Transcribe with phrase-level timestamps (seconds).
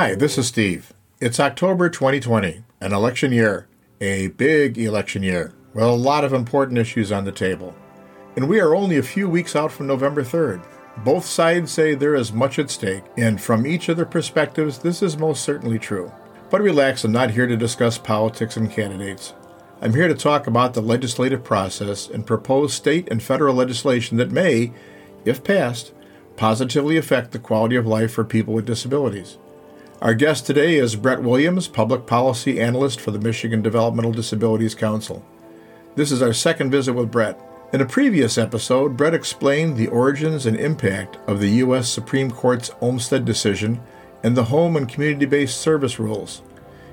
[0.00, 0.92] Hi, this is Steve.
[1.20, 3.66] It's October 2020, an election year,
[4.00, 7.74] a big election year, with a lot of important issues on the table.
[8.36, 10.64] And we are only a few weeks out from November 3rd.
[11.02, 15.02] Both sides say there is much at stake, and from each of their perspectives, this
[15.02, 16.12] is most certainly true.
[16.48, 19.34] But relax, I'm not here to discuss politics and candidates.
[19.82, 24.30] I'm here to talk about the legislative process and proposed state and federal legislation that
[24.30, 24.72] may,
[25.24, 25.92] if passed,
[26.36, 29.38] positively affect the quality of life for people with disabilities.
[30.00, 35.24] Our guest today is Brett Williams, Public Policy Analyst for the Michigan Developmental Disabilities Council.
[35.96, 37.40] This is our second visit with Brett.
[37.72, 41.88] In a previous episode, Brett explained the origins and impact of the U.S.
[41.88, 43.80] Supreme Court's Olmstead decision
[44.22, 46.42] and the home and community based service rules.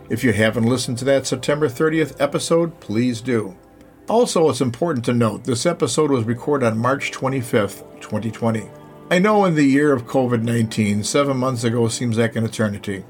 [0.09, 3.55] If you haven't listened to that September 30th episode, please do.
[4.09, 8.67] Also, it's important to note this episode was recorded on March 25th, 2020.
[9.11, 13.05] I know in the year of COVID 19, seven months ago seems like an eternity.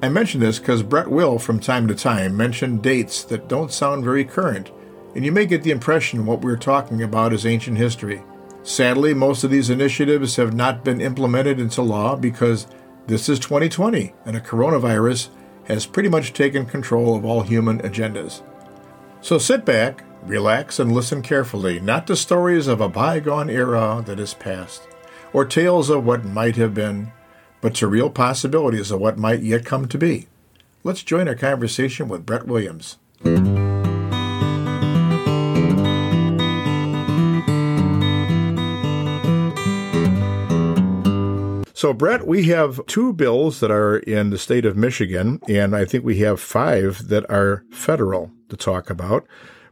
[0.00, 4.04] I mention this because Brett will, from time to time, mention dates that don't sound
[4.04, 4.70] very current,
[5.16, 8.22] and you may get the impression what we're talking about is ancient history.
[8.62, 12.68] Sadly, most of these initiatives have not been implemented into law because
[13.08, 15.30] this is 2020 and a coronavirus
[15.64, 18.42] has pretty much taken control of all human agendas.
[19.20, 24.20] So sit back, relax, and listen carefully, not to stories of a bygone era that
[24.20, 24.86] is past
[25.32, 27.12] or tales of what might have been,
[27.60, 30.26] but to real possibilities of what might yet come to be.
[30.82, 32.96] Let's join our conversation with Brett Williams.
[41.80, 45.86] So, Brett, we have two bills that are in the state of Michigan, and I
[45.86, 49.26] think we have five that are federal to talk about.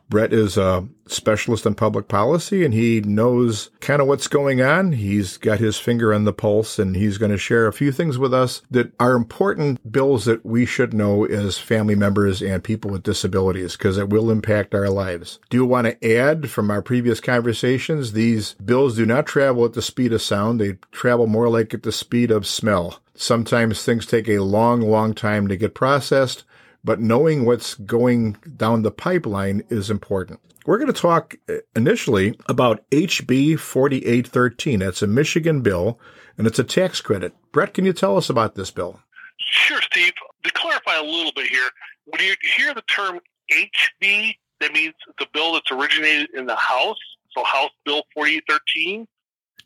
[0.08, 4.92] Brett is a specialist in public policy and he knows kind of what's going on.
[4.92, 8.18] He's got his finger on the pulse and he's going to share a few things
[8.18, 12.90] with us that are important bills that we should know as family members and people
[12.90, 15.38] with disabilities because it will impact our lives.
[15.50, 18.12] Do want to add from our previous conversations?
[18.12, 20.60] These bills do not travel at the speed of sound.
[20.60, 23.00] They travel more like at the speed of smell.
[23.14, 26.44] Sometimes things take a long, long time to get processed
[26.88, 30.40] but knowing what's going down the pipeline is important.
[30.64, 34.78] We're going to talk uh, initially about HB 4813.
[34.78, 36.00] That's a Michigan bill,
[36.38, 37.34] and it's a tax credit.
[37.52, 39.00] Brett, can you tell us about this bill?
[39.38, 40.14] Sure, Steve.
[40.44, 41.68] To clarify a little bit here,
[42.06, 43.20] when you hear the term
[43.52, 46.96] HB, that means the bill that's originated in the House,
[47.36, 49.06] so House Bill 4813.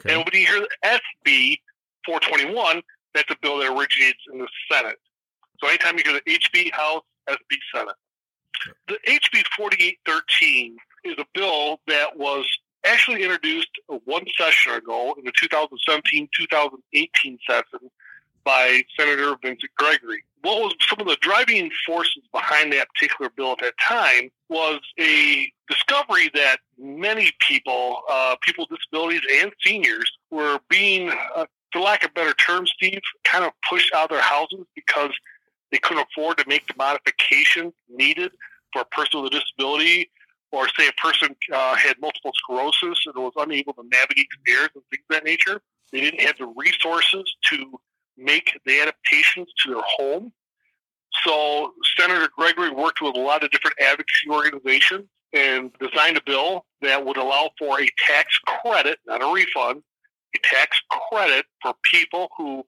[0.01, 0.13] Okay.
[0.13, 1.59] And when you hear the SB
[2.05, 2.83] 421,
[3.15, 4.99] that's a bill that originates in the Senate.
[5.61, 7.95] So anytime you hear the HB House, SB Senate.
[8.89, 12.47] The HB 4813 is a bill that was
[12.85, 13.71] actually introduced
[14.05, 17.91] one session ago in the 2017 2018 session
[18.45, 20.25] by Senator Vincent Gregory.
[20.43, 24.81] What was some of the driving forces behind that particular bill at that time was
[24.99, 31.81] a discovery that many people, uh, people with disabilities and seniors, were being, uh, for
[31.81, 35.13] lack of better term, Steve, kind of pushed out of their houses because
[35.73, 38.31] they couldn't afford to make the modification needed
[38.73, 40.11] for a person with a disability,
[40.53, 44.85] or say a person uh, had multiple sclerosis and was unable to navigate stairs and
[44.91, 45.61] things of that nature.
[45.91, 47.81] They didn't have the resources to
[48.17, 50.33] make the adaptations to their home.
[51.25, 56.67] So Senator Gregory worked with a lot of different advocacy organizations and designed a bill
[56.83, 59.83] that would allow for a tax credit, not a refund,
[60.35, 60.77] a tax
[61.11, 62.65] credit for people who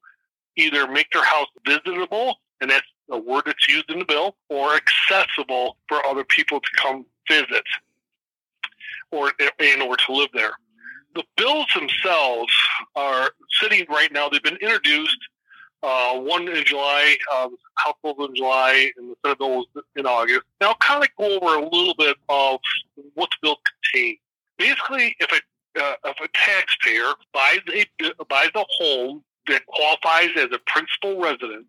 [0.56, 4.74] either make their house visitable, and that's a word that's used in the bill, or
[4.74, 7.64] accessible for other people to come visit
[9.10, 10.52] or in order to live there.
[11.14, 12.52] The bills themselves
[12.96, 14.28] are sitting right now.
[14.28, 15.18] They've been introduced.
[15.82, 19.66] Uh, one in July, uh, House bill in July, and the Senate bill was
[19.96, 20.40] in August.
[20.60, 22.58] Now, I'll kind of go over a little bit of
[23.14, 23.56] what the bill
[23.92, 24.18] contains.
[24.56, 25.40] Basically, if a
[25.80, 31.66] uh, if a taxpayer buys a buys a home that qualifies as a principal residence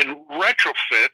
[0.00, 1.08] and retrofits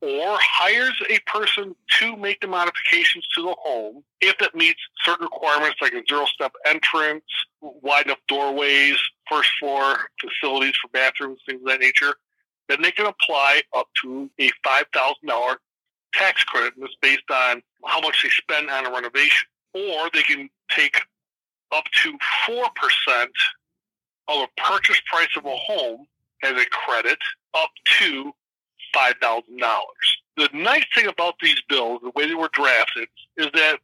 [0.00, 5.24] or hires a person to make the modifications to the home if it meets certain
[5.24, 7.24] requirements like a zero step entrance,
[7.60, 8.96] wide enough doorways,
[9.28, 12.14] first floor facilities for bathrooms, things of that nature,
[12.68, 15.56] then they can apply up to a $5,000
[16.14, 16.74] tax credit.
[16.76, 19.48] And it's based on how much they spend on a renovation.
[19.74, 20.96] Or they can take
[21.72, 22.18] up to
[22.48, 23.26] 4%
[24.28, 26.06] of a purchase price of a home
[26.42, 27.18] as a credit
[27.54, 28.32] up to
[28.94, 29.42] $5,000.
[30.36, 33.78] The nice thing about these bills, the way they were drafted, is that,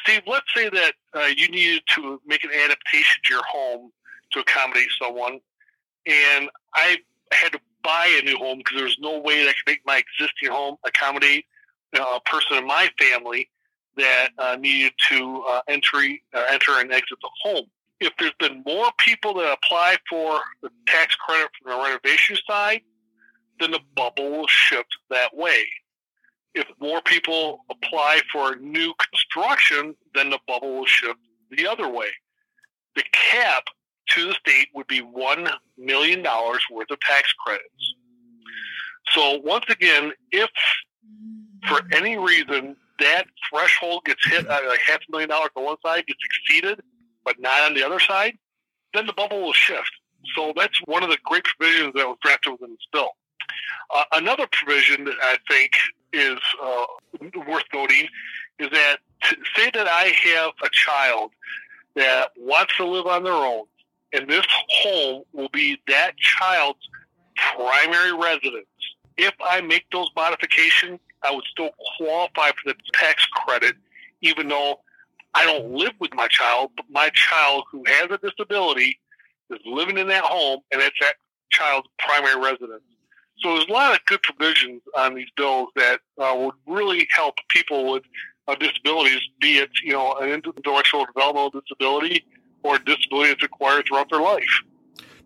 [0.00, 3.90] Steve, let's say that uh, you needed to make an adaptation to your home
[4.32, 5.40] to accommodate someone,
[6.06, 6.98] and I
[7.32, 9.98] had to buy a new home because there's no way that I can make my
[9.98, 11.44] existing home accommodate
[11.94, 13.48] a person in my family
[13.96, 17.64] that uh, needed to uh, entry, uh, enter and exit the home.
[18.00, 22.82] If there's been more people that apply for the tax credit from the renovation side,
[23.58, 25.64] then the bubble will shift that way.
[26.54, 31.18] If more people apply for new construction, then the bubble will shift
[31.50, 32.08] the other way.
[32.96, 33.64] The cap
[34.10, 37.94] to the state would be $1 million worth of tax credits.
[39.12, 40.50] So, once again, if
[41.68, 45.76] for any reason that threshold gets hit, uh, like half a million dollars on one
[45.84, 46.80] side gets exceeded,
[47.26, 48.38] but not on the other side,
[48.94, 49.90] then the bubble will shift.
[50.34, 53.10] So that's one of the great provisions that was drafted within this bill.
[53.94, 55.72] Uh, another provision that I think
[56.12, 56.86] is uh,
[57.46, 58.08] worth noting
[58.58, 58.96] is that
[59.54, 61.32] say that I have a child
[61.94, 63.64] that wants to live on their own,
[64.12, 66.78] and this home will be that child's
[67.54, 68.66] primary residence.
[69.16, 73.76] If I make those modifications, I would still qualify for the tax credit,
[74.20, 74.80] even though
[75.36, 78.98] I don't live with my child, but my child who has a disability
[79.50, 81.16] is living in that home, and it's that
[81.50, 82.82] child's primary residence.
[83.40, 87.34] So there's a lot of good provisions on these bills that uh, would really help
[87.50, 88.04] people with
[88.48, 92.24] uh, disabilities, be it you know an intellectual developmental disability
[92.62, 94.62] or a disability that's acquired throughout their life.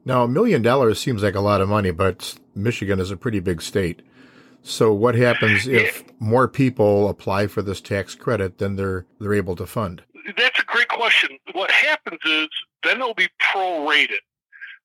[0.04, 3.38] Now, a million dollars seems like a lot of money, but Michigan is a pretty
[3.38, 4.02] big state.
[4.62, 9.56] So what happens if more people apply for this tax credit than they're they're able
[9.56, 10.02] to fund?
[10.36, 11.38] That's a great question.
[11.52, 12.48] What happens is
[12.84, 14.20] then it'll be prorated.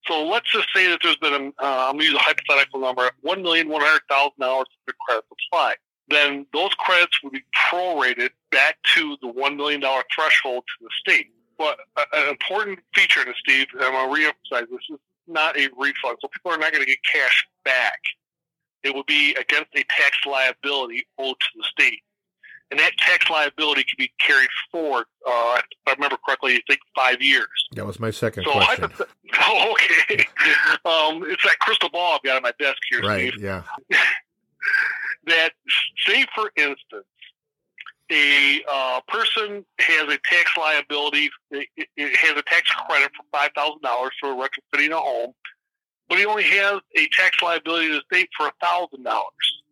[0.08, 2.80] So let's just say that there's been a, uh, I'm going to use a hypothetical
[2.80, 5.76] number, one million one hundred thousand dollars of credits applied.
[6.10, 10.90] Then those credits would be prorated back to the one million dollar threshold to the
[11.00, 11.28] state.
[11.58, 11.80] But
[12.14, 16.18] an important feature this, Steve, and I'm going to reemphasize this is not a refund.
[16.22, 18.00] So people are not going to get cash back
[18.86, 22.02] it would be against a tax liability owed to the state.
[22.72, 26.80] And that tax liability can be carried forward, uh, if I remember correctly, I think
[26.96, 27.48] five years.
[27.74, 28.90] That was my second so question.
[29.40, 30.26] oh, okay.
[30.86, 33.44] um, it's that crystal ball I've got on my desk here, right, Steve.
[33.44, 33.64] yeah.
[35.28, 35.52] that,
[36.08, 37.06] say, for instance,
[38.12, 44.10] a uh, person has a tax liability, it, it has a tax credit for $5,000
[44.20, 45.34] for retrofitting a home
[46.10, 49.64] but he only has a tax liability to the state for thousand dollars.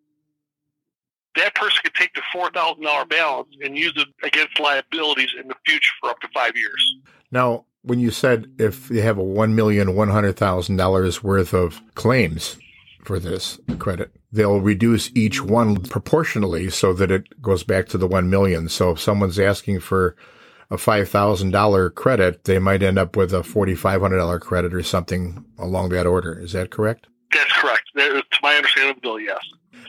[1.35, 5.47] That person could take the four thousand dollar balance and use it against liabilities in
[5.47, 6.95] the future for up to five years.
[7.31, 11.53] Now, when you said if you have a one million one hundred thousand dollars worth
[11.53, 12.57] of claims
[13.03, 18.07] for this credit, they'll reduce each one proportionally so that it goes back to the
[18.07, 18.69] one million.
[18.69, 20.15] So if someone's asking for
[20.73, 26.07] a $5,000 credit, they might end up with a $4,500 credit or something along that
[26.07, 26.39] order.
[26.39, 27.05] Is that correct?
[27.31, 27.83] That's correct.
[27.95, 29.39] To my understanding of the bill, yes.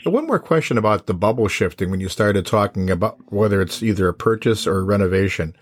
[0.05, 4.09] one more question about the bubble shifting when you started talking about whether it's either
[4.09, 5.57] a purchase or a renovation.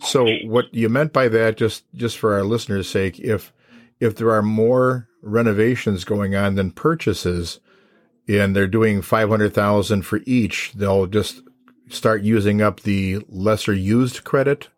[0.00, 3.52] So what you meant by that, just, just for our listeners' sake, if,
[4.00, 7.60] if there are more renovations going on than purchases,
[8.26, 11.42] and they're doing 500,000 for each, they'll just
[11.90, 14.68] start using up the lesser used credit?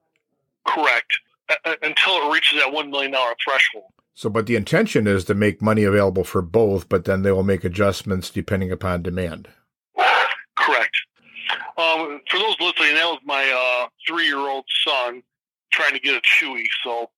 [0.66, 1.19] Correct.
[1.64, 3.12] Uh, until it reaches that $1 million
[3.45, 3.92] threshold.
[4.14, 7.42] So, but the intention is to make money available for both, but then they will
[7.42, 9.49] make adjustments depending upon demand.
[10.57, 10.97] Correct.
[11.76, 15.23] Um, for those listening, that was my uh, three year old son
[15.71, 16.64] trying to get a Chewy.
[16.85, 17.11] So,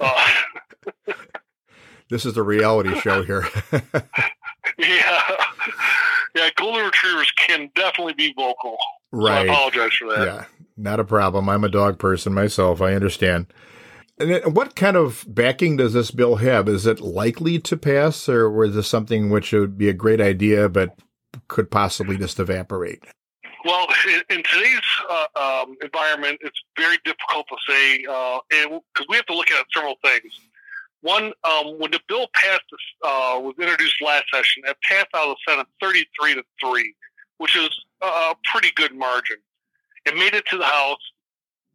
[0.00, 1.12] uh,
[2.10, 3.48] this is the reality show here.
[4.78, 5.20] yeah.
[6.34, 8.76] Yeah, golden retrievers can definitely be vocal.
[9.10, 9.46] Right.
[9.46, 10.26] So I apologize for that.
[10.26, 10.44] Yeah,
[10.76, 11.48] not a problem.
[11.48, 12.82] I'm a dog person myself.
[12.82, 13.46] I understand.
[14.18, 16.68] And what kind of backing does this bill have?
[16.68, 20.68] Is it likely to pass, or was this something which would be a great idea
[20.68, 20.98] but
[21.48, 23.02] could possibly just evaporate?
[23.64, 23.86] Well,
[24.30, 24.80] in, today's
[25.10, 29.66] uh, um, environment, it's very difficult to say because uh, we have to look at
[29.74, 30.32] several things.
[31.02, 32.64] One, um, when the bill passed,
[33.04, 36.94] uh, was introduced last session, it passed out of the Senate 33 to 3,
[37.38, 37.70] which is
[38.02, 39.36] a pretty good margin.
[40.04, 41.00] It made it to the House,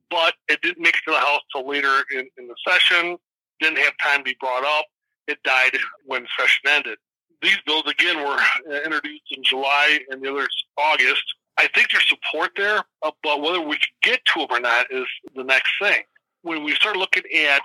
[0.10, 3.18] but it didn't make it to the House till later in, in the session,
[3.60, 4.86] didn't have time to be brought up.
[5.28, 6.98] It died when session ended.
[7.42, 8.40] These bills, again, were
[8.84, 11.24] introduced in July and the others August.
[11.58, 15.06] I think there's support there, uh, but whether we get to them or not is
[15.36, 16.04] the next thing.
[16.44, 17.62] When we start looking at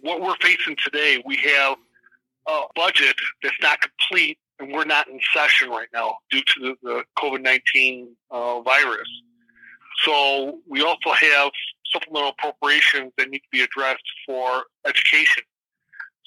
[0.00, 1.76] what we're facing today, we have
[2.46, 6.74] a budget that's not complete, and we're not in session right now due to the,
[6.82, 9.08] the COVID 19 uh, virus.
[10.04, 11.50] So we also have
[11.92, 15.42] supplemental appropriations that need to be addressed for education.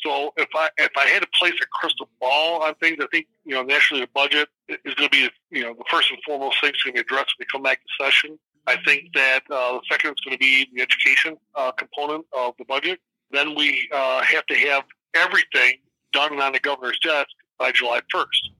[0.03, 3.27] So if I if I had to place a crystal ball on things, I think
[3.45, 6.59] you know nationally the budget is going to be you know the first and foremost
[6.59, 8.39] thing is going to be addressed when we come back to session.
[8.67, 12.53] I think that uh, the second is going to be the education uh, component of
[12.57, 12.99] the budget.
[13.31, 14.83] Then we uh, have to have
[15.13, 15.77] everything
[16.13, 18.51] done on the governor's desk by July 1st.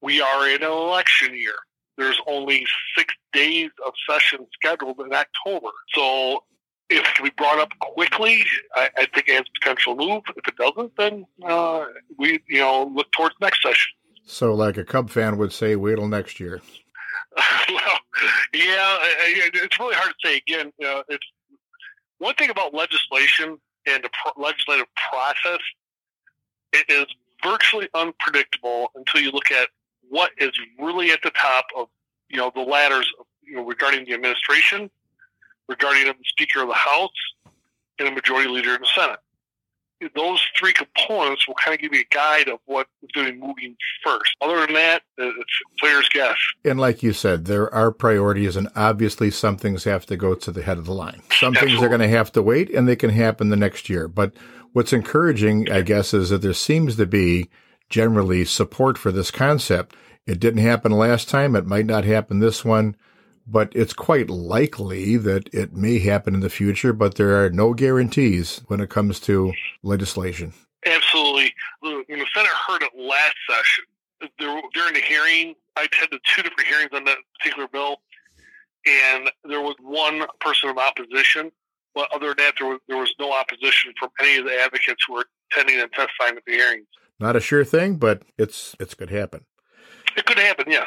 [0.00, 1.54] We are in an election year.
[1.96, 2.64] There's only
[2.96, 5.70] six days of session scheduled in October.
[5.94, 6.44] So
[6.90, 10.22] if it can be brought up quickly, I, I think it has potential move.
[10.36, 11.86] If it doesn't, then uh,
[12.18, 13.92] we you know look towards next session.
[14.24, 16.60] So, like a Cub fan would say, wait till next year.
[17.68, 17.98] well,
[18.52, 20.36] yeah, it's really hard to say.
[20.36, 21.26] Again, uh, it's
[22.18, 25.60] one thing about legislation and the pro- legislative process.
[26.72, 27.06] It is
[27.42, 29.68] virtually unpredictable until you look at
[30.08, 31.88] what is really at the top of
[32.28, 33.10] you know the ladders
[33.42, 34.90] you know, regarding the administration,
[35.68, 37.10] regarding the Speaker of the House,
[37.98, 39.18] and the Majority Leader in the Senate
[40.14, 43.32] those three components will kind of give you a guide of what is going to
[43.32, 44.36] be moving first.
[44.40, 46.36] Other than that, uh, it's player's guess.
[46.64, 50.50] And like you said, there are priorities, and obviously some things have to go to
[50.50, 51.22] the head of the line.
[51.32, 51.68] Some Absolutely.
[51.68, 54.08] things are going to have to wait, and they can happen the next year.
[54.08, 54.32] But
[54.72, 57.48] what's encouraging, I guess, is that there seems to be
[57.88, 59.96] generally support for this concept.
[60.26, 61.56] It didn't happen last time.
[61.56, 62.96] It might not happen this one
[63.50, 67.72] but it's quite likely that it may happen in the future, but there are no
[67.72, 69.52] guarantees when it comes to
[69.82, 70.52] legislation.
[70.84, 71.54] Absolutely.
[71.80, 73.84] When the Senate heard it last session,
[74.38, 77.96] there, during the hearing, I attended two different hearings on that particular bill,
[78.86, 81.50] and there was one person of opposition.
[81.94, 85.02] But other than that, there was, there was no opposition from any of the advocates
[85.06, 86.86] who were attending and testifying at the hearings.
[87.18, 89.44] Not a sure thing, but it's it's could happen.
[90.16, 90.86] It could happen, yes.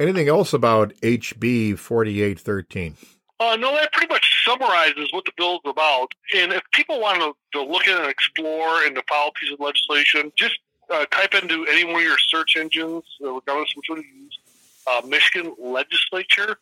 [0.00, 2.96] Anything else about HB 4813?
[3.38, 6.08] Uh, no, that pretty much summarizes what the bill is about.
[6.34, 9.60] And if people want to, to look at and explore and to follow pieces of
[9.60, 10.58] legislation, just
[10.90, 14.22] uh, type into any one of your search engines, uh, regardless of which one you
[14.22, 14.38] use,
[14.88, 16.58] uh, Michigan Legislature,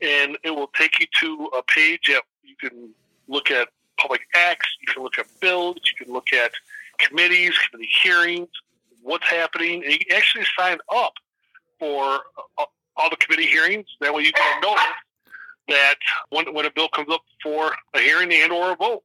[0.00, 2.90] and it will take you to a page that you can
[3.28, 3.68] look at
[3.98, 6.52] public acts, you can look at bills, you can look at
[6.98, 8.48] committees, committee hearings,
[9.02, 11.12] what's happening, and you can actually sign up
[11.80, 12.20] for
[12.58, 12.64] uh,
[12.96, 13.86] all the committee hearings.
[14.00, 14.84] That way you can notice
[15.68, 15.96] that
[16.28, 19.02] when, when a bill comes up for a hearing and or a vote.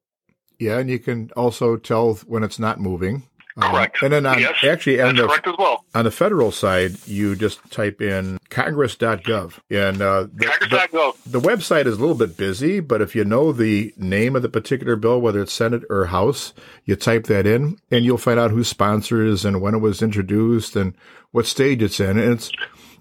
[0.59, 3.23] Yeah, and you can also tell when it's not moving.
[3.57, 4.03] Um, correct.
[4.03, 5.85] Um, and then on, yes, actually on the, correct as well.
[5.93, 9.59] on the federal side, you just type in congress.gov.
[9.69, 11.23] And uh, the, congress.gov.
[11.23, 14.41] The, the website is a little bit busy, but if you know the name of
[14.41, 18.39] the particular bill, whether it's Senate or House, you type that in and you'll find
[18.39, 20.93] out who sponsors and when it was introduced and
[21.31, 22.17] what stage it's in.
[22.17, 22.51] And it's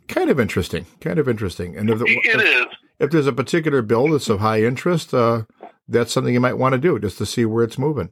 [0.06, 1.76] kind of interesting, kind of interesting.
[1.76, 2.66] And if, it if, is.
[3.00, 5.42] if there's a particular bill that's of high interest, uh,
[5.88, 8.10] that's something you might want to do just to see where it's moving.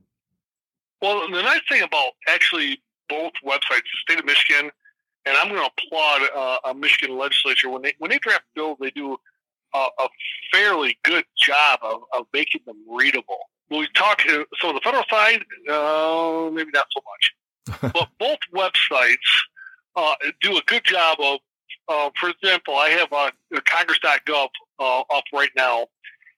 [1.02, 4.70] Well, the nice thing about actually both websites, the state of Michigan,
[5.26, 8.78] and I'm going to applaud uh, a Michigan legislature when they when they draft bills,
[8.80, 9.16] they do
[9.74, 10.08] a, a
[10.52, 13.38] fairly good job of, of making them readable.
[13.68, 19.16] When we talk, so the federal side, uh, maybe not so much, but both websites
[19.96, 21.40] uh, do a good job of.
[21.88, 23.30] Uh, for example, I have uh,
[23.64, 25.86] Congress.gov uh, up right now,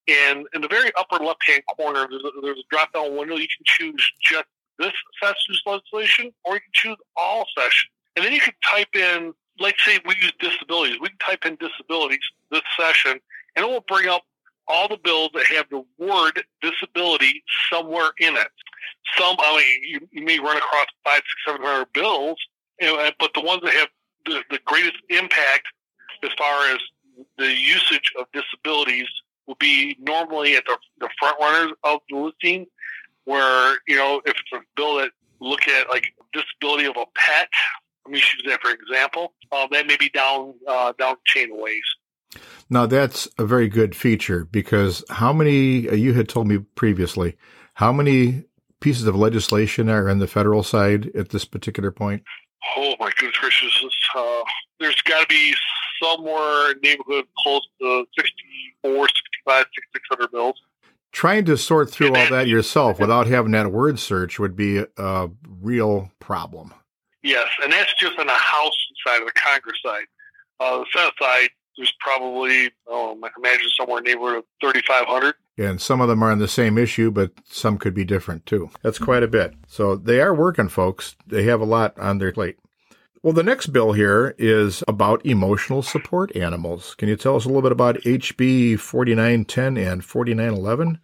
[0.08, 3.36] and in the very upper left-hand corner, there's a, there's a drop-down window.
[3.36, 4.46] You can choose just
[4.78, 7.90] this session's legislation, or you can choose all sessions.
[8.16, 11.56] And then you can type in, like say we use disabilities, we can type in
[11.56, 13.20] disabilities this session,
[13.56, 14.22] and it will bring up
[14.66, 18.48] all the bills that have the word disability somewhere in it.
[19.18, 22.38] Some, I mean, you, you may run across five, six, seven hundred bills,
[23.18, 23.88] but the ones that have
[24.26, 25.66] the, the greatest impact
[26.22, 26.78] as far as
[27.36, 29.06] the usage of disabilities
[29.46, 32.66] will be normally at the, the front runners of the listing
[33.24, 37.48] where, you know, if it's a bill that look at like disability of a pet,
[38.06, 41.84] let me use that for example, uh, that may be down, uh, down chain ways.
[42.68, 47.36] Now that's a very good feature because how many, uh, you had told me previously,
[47.74, 48.44] how many
[48.80, 52.22] pieces of legislation are in the federal side at this particular point?
[52.76, 53.84] Oh my goodness gracious!
[54.14, 54.42] Uh,
[54.80, 55.54] there's got to be
[56.02, 59.06] somewhere neighborhood close to 64,
[59.46, 60.60] 65, 600 bills
[61.14, 65.30] trying to sort through all that yourself without having that word search would be a
[65.60, 66.74] real problem.
[67.22, 70.04] Yes, and that's just on the House side of the Congress side.
[70.60, 75.34] Uh, the Senate side, there's probably, oh, I imagine somewhere in the neighborhood of 3,500.
[75.56, 78.44] Yeah, And some of them are on the same issue, but some could be different
[78.44, 78.70] too.
[78.82, 79.54] That's quite a bit.
[79.68, 81.16] So they are working, folks.
[81.26, 82.58] They have a lot on their plate.
[83.24, 86.94] Well, the next bill here is about emotional support animals.
[86.96, 91.00] Can you tell us a little bit about HB 4910 and 4911?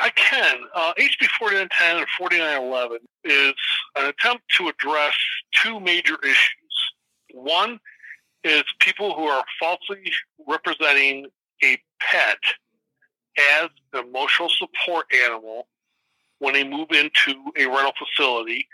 [0.00, 0.60] I can.
[0.72, 3.54] Uh, HB 4910 and 4911 is
[3.96, 5.14] an attempt to address
[5.60, 6.92] two major issues.
[7.34, 7.80] One
[8.44, 10.12] is people who are falsely
[10.46, 11.26] representing
[11.64, 12.38] a pet
[13.58, 15.66] as an emotional support animal
[16.38, 18.68] when they move into a rental facility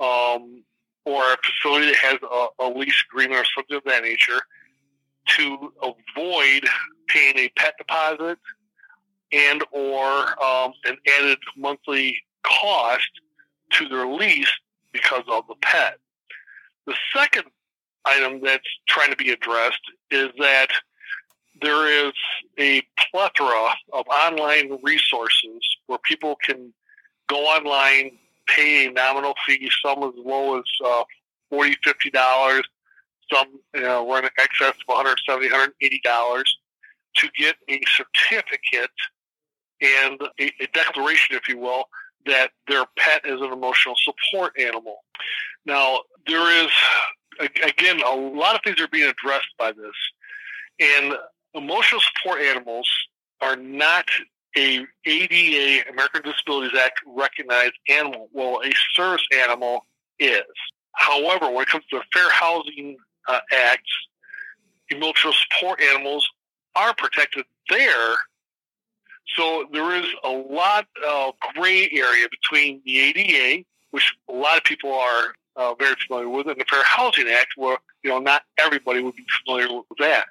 [0.00, 0.64] um,
[1.04, 4.40] or a facility that has a, a lease agreement or something of that nature
[5.26, 6.64] to avoid
[7.08, 8.38] paying a pet deposit
[9.32, 13.10] and or um, an added monthly cost
[13.70, 14.50] to their lease
[14.92, 15.98] because of the pet.
[16.86, 17.44] The second
[18.04, 20.68] item that's trying to be addressed is that
[21.62, 22.12] there is
[22.58, 26.72] a plethora of online resources where people can
[27.28, 28.18] go online,
[28.54, 31.04] pay nominal fee, some as low as uh,
[31.52, 32.62] $40, $50,
[33.32, 36.44] some you know, run in excess of $170, $180
[37.16, 38.90] to get a certificate
[39.80, 41.84] and a, a declaration, if you will,
[42.26, 44.98] that their pet is an emotional support animal.
[45.64, 46.70] Now, there is,
[47.64, 49.94] again, a lot of things are being addressed by this.
[50.78, 51.14] And
[51.54, 52.88] emotional support animals
[53.40, 54.06] are not
[54.56, 58.28] a ADA, American Disabilities Act recognized animal.
[58.32, 59.86] Well, a service animal
[60.18, 60.42] is.
[60.92, 62.96] However, when it comes to the Fair Housing
[63.28, 63.86] uh, Act,
[64.88, 66.28] emotional support animals
[66.74, 68.16] are protected there
[69.36, 74.64] so there is a lot of gray area between the ADA, which a lot of
[74.64, 78.42] people are uh, very familiar with, and the Fair Housing Act, where you know not
[78.58, 80.26] everybody would be familiar with that.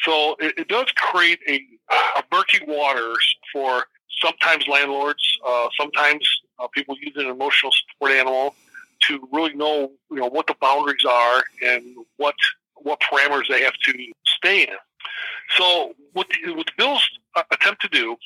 [0.00, 1.60] So it, it does create a,
[1.90, 3.84] a murky waters for
[4.22, 8.54] sometimes landlords, uh, sometimes uh, people use an emotional support animal
[9.02, 11.84] to really know you know what the boundaries are and
[12.16, 12.34] what
[12.76, 13.92] what parameters they have to
[14.24, 14.76] stay in.
[15.56, 17.04] So what the, what the bills
[17.50, 18.16] attempt to do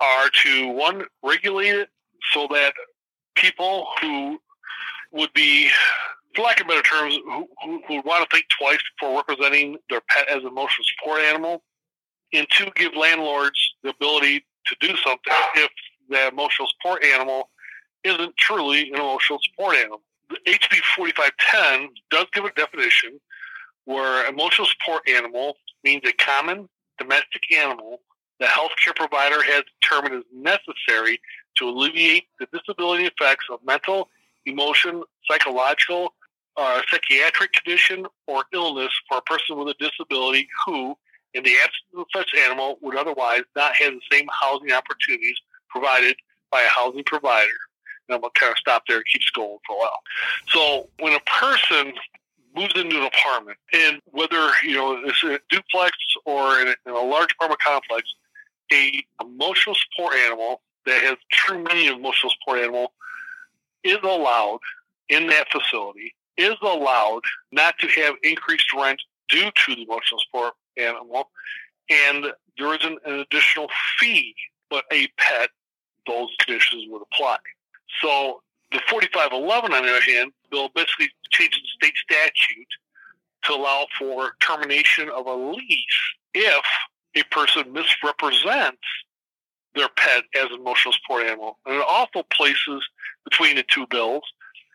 [0.00, 1.88] are to one regulate it
[2.32, 2.74] so that
[3.36, 4.38] people who
[5.12, 5.68] would be,
[6.34, 10.00] for lack of better terms, who, who, who want to think twice before representing their
[10.08, 11.62] pet as an emotional support animal,
[12.36, 15.70] and two, give landlords the ability to do something if
[16.08, 17.50] the emotional support animal
[18.02, 20.00] isn't truly an emotional support animal.
[20.30, 23.20] The HB 4510 does give a definition
[23.84, 26.68] where emotional support animal means a common
[26.98, 28.00] domestic animal
[28.40, 31.20] the healthcare provider has determined is necessary
[31.56, 34.08] to alleviate the disability effects of mental,
[34.44, 36.14] emotion, psychological,
[36.56, 40.96] uh, psychiatric condition, or illness for a person with a disability who,
[41.34, 45.36] in the absence of such animal, would otherwise not have the same housing opportunities
[45.68, 46.16] provided
[46.50, 47.48] by a housing provider.
[48.08, 50.00] And I'm going to kind of stop there and keep going for a while.
[50.48, 51.92] So when a person
[52.56, 56.94] moves into an apartment, and whether you know it's a duplex or in a, in
[56.94, 58.14] a large apartment complex,
[58.72, 62.92] a emotional support animal that has true meaning of emotional support animal
[63.82, 64.60] is allowed
[65.08, 70.54] in that facility, is allowed not to have increased rent due to the emotional support
[70.76, 71.30] animal,
[71.90, 72.26] and
[72.58, 74.34] there is an, an additional fee,
[74.70, 75.50] but a pet,
[76.06, 77.36] those conditions would apply.
[78.02, 82.68] So the 4511, on the other hand, bill basically changes the state statute
[83.44, 85.76] to allow for termination of a lease
[86.32, 86.64] if
[87.14, 88.82] a person misrepresents
[89.74, 91.58] their pet as an emotional support animal.
[91.66, 92.84] And it also places
[93.24, 94.22] between the two bills,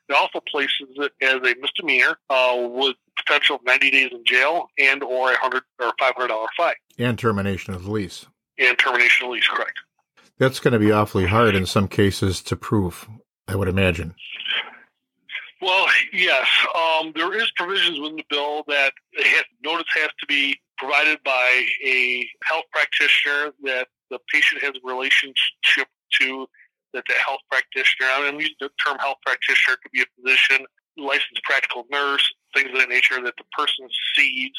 [0.09, 4.67] it also places it as a misdemeanor uh, with potential of 90 days in jail
[4.79, 6.73] and or a hundred or five hundred dollar fine.
[6.97, 8.25] And termination of the lease.
[8.57, 9.79] And termination of the lease, correct.
[10.37, 13.07] That's going to be awfully hard in some cases to prove,
[13.47, 14.15] I would imagine.
[15.61, 16.47] Well, yes.
[16.73, 21.65] Um, there is provisions within the bill that has, notice has to be provided by
[21.85, 25.87] a health practitioner that the patient has a relationship
[26.21, 26.47] to
[26.93, 30.65] that the health practitioner, I'm using the term health practitioner, could be a physician,
[30.97, 32.23] licensed practical nurse,
[32.53, 34.51] things of that nature that the person sees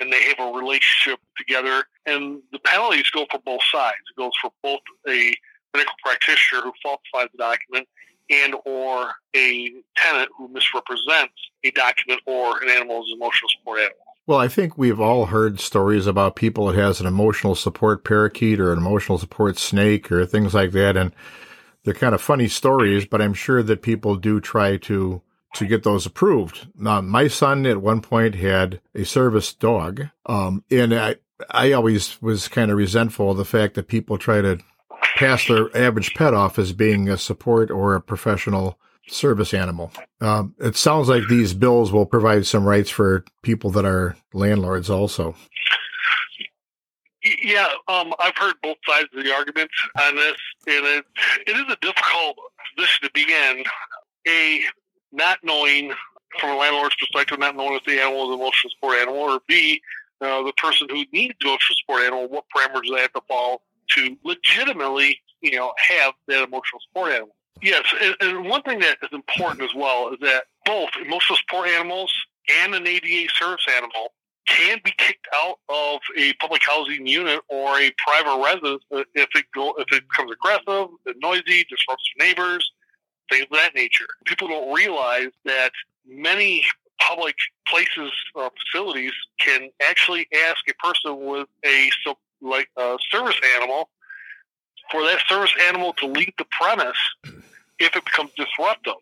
[0.00, 1.84] and they have a relationship together.
[2.06, 3.96] And the penalties go for both sides.
[4.10, 5.34] It goes for both a
[5.74, 7.88] medical practitioner who falsifies the document
[8.30, 13.96] and or a tenant who misrepresents a document or an animal's emotional support animal.
[14.26, 18.60] Well, I think we've all heard stories about people that has an emotional support parakeet
[18.60, 21.12] or an emotional support snake or things like that, and
[21.84, 23.06] they're kind of funny stories.
[23.06, 25.22] But I'm sure that people do try to
[25.54, 26.68] to get those approved.
[26.74, 31.16] Now, my son at one point had a service dog, um, and I
[31.50, 34.58] I always was kind of resentful of the fact that people try to
[35.16, 39.92] pass their average pet off as being a support or a professional service animal.
[40.20, 44.88] Um, it sounds like these bills will provide some rights for people that are landlords
[44.88, 45.34] also.
[47.42, 50.36] Yeah, um, I've heard both sides of the argument on this.
[50.66, 51.04] And it,
[51.46, 52.36] it is a difficult
[52.76, 53.64] position to be in.
[54.28, 54.60] A,
[55.10, 55.92] not knowing
[56.38, 59.40] from a landlord's perspective, not knowing if the animal is an emotional support animal, or
[59.48, 59.82] B,
[60.20, 63.60] uh, the person who needs the emotional support animal, what parameters they have to follow
[63.90, 67.34] to legitimately, you know, have that emotional support animal.
[67.60, 71.68] Yes, and, and one thing that is important as well is that both emotional support
[71.68, 72.12] animals
[72.62, 74.12] and an ADA service animal
[74.46, 78.82] can be kicked out of a public housing unit or a private residence
[79.14, 82.70] if it go if it becomes aggressive, noisy, disrupts neighbors,
[83.30, 84.06] things of that nature.
[84.24, 85.72] People don't realize that
[86.06, 86.64] many
[87.00, 87.34] public
[87.66, 91.90] places or facilities can actually ask a person with a
[92.40, 93.88] like a service animal
[94.90, 96.98] for that service animal to leave the premise
[97.78, 98.94] if it becomes disruptive.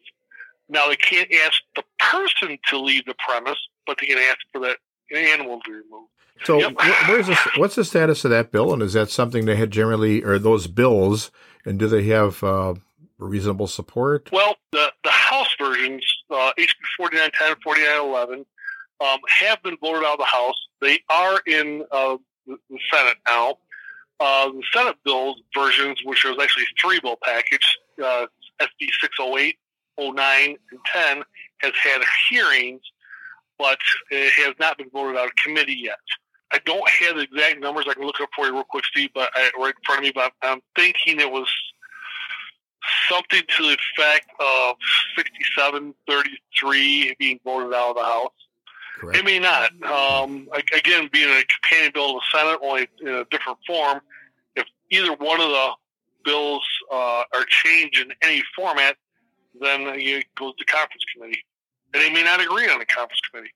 [0.69, 4.61] Now they can't ask the person to leave the premise, but they can ask for
[4.61, 4.77] that
[5.11, 6.09] be removed.
[6.45, 6.75] So, yep.
[7.07, 10.23] where's this, what's the status of that bill, and is that something they had generally,
[10.23, 11.31] or those bills,
[11.67, 12.75] and do they have uh,
[13.19, 14.31] reasonable support?
[14.33, 18.47] Well, the the House versions, uh, HB 4910 4911,
[19.01, 20.57] um, have been voted out of the House.
[20.81, 23.59] They are in uh, the, the Senate now.
[24.19, 28.27] Uh, the Senate bill versions, which was actually three bill package, uh,
[28.61, 29.57] SB 608,
[29.99, 31.23] 09, and 10,
[31.59, 32.83] has had hearings,
[33.61, 33.79] but
[34.11, 35.99] it has not been voted out of committee yet.
[36.51, 37.85] I don't have the exact numbers.
[37.89, 40.05] I can look up for you real quick, Steve, but I, right in front of
[40.05, 40.13] me.
[40.15, 41.47] But I'm thinking it was
[43.09, 44.77] something to the effect of
[45.15, 48.33] 67 33 being voted out of the House.
[48.99, 49.19] Correct.
[49.19, 49.71] It may not.
[49.85, 54.01] Um, again, being a companion bill to the Senate, only in a different form,
[54.57, 55.71] if either one of the
[56.25, 58.97] bills uh, are changed in any format,
[59.61, 61.45] then it goes to conference committee.
[61.93, 63.53] And they may not agree on the conference committee.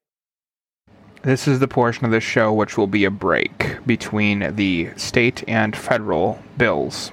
[1.23, 5.43] This is the portion of the show which will be a break between the state
[5.49, 7.13] and federal bills.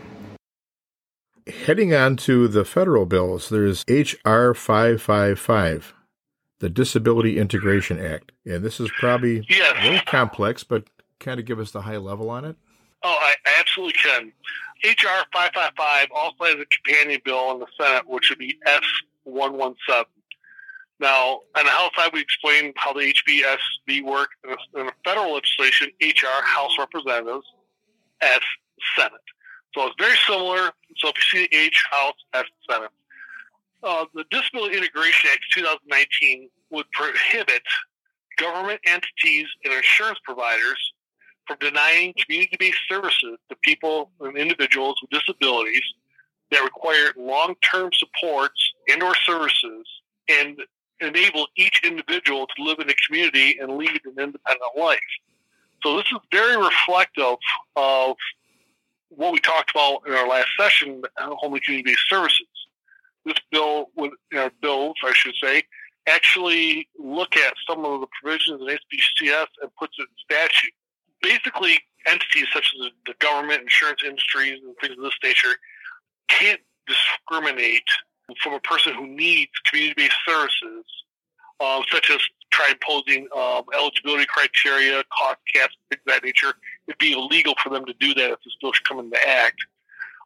[1.66, 4.54] Heading on to the federal bills, there's H.R.
[4.54, 5.94] 555,
[6.60, 8.32] the Disability Integration Act.
[8.46, 9.76] And this is probably yes.
[9.80, 10.86] a little complex, but
[11.20, 12.58] kind of give us the high level on it.
[13.04, 14.32] Oh, I absolutely can.
[14.84, 15.26] H.R.
[15.34, 18.84] 555 also has a companion bill in the Senate, which would be S
[19.24, 20.06] 117.
[21.02, 24.30] Now, on the House side, we explained how the HBSB work.
[24.48, 27.46] In the federal legislation, HR, House Representatives,
[28.22, 28.42] S,
[28.96, 29.14] Senate.
[29.74, 30.72] So it's very similar.
[30.98, 32.92] So if you see the H, House, S, Senate.
[33.82, 37.64] Uh, the Disability Integration Act 2019 would prohibit
[38.38, 40.78] government entities and insurance providers
[41.48, 45.82] from denying community-based services to people and individuals with disabilities
[46.52, 49.88] that require long-term supports and or services
[50.30, 50.60] and
[51.02, 55.00] enable each individual to live in a community and lead an independent life.
[55.84, 57.38] So this is very reflective
[57.76, 58.16] of
[59.10, 62.48] what we talked about in our last session, home and community-based services.
[63.26, 65.64] This bill, would, uh, bills, I should say,
[66.08, 70.74] actually look at some of the provisions in HBCS and puts it in statute.
[71.22, 75.56] Basically, entities such as the government, insurance industries, and things of this nature
[76.28, 77.88] can't discriminate
[78.42, 80.86] from a person who needs community-based services,
[81.60, 82.20] uh, such as
[82.52, 86.54] try imposing um, eligibility criteria, cost caps, things of that nature.
[86.88, 89.58] It'd be illegal for them to do that if this bill should come into act.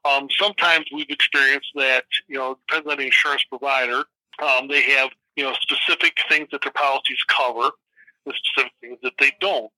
[0.06, 4.04] Um, sometimes we've experienced that, you know, depends on the insurance provider.
[4.42, 7.72] Um, they have, you know, specific things that their policies cover,
[8.26, 9.72] the specific things that they don't.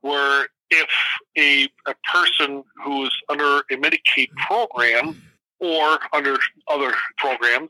[0.00, 0.90] Where if
[1.36, 5.20] a, a person who is under a Medicaid program
[5.60, 6.36] or under
[6.68, 7.68] other programs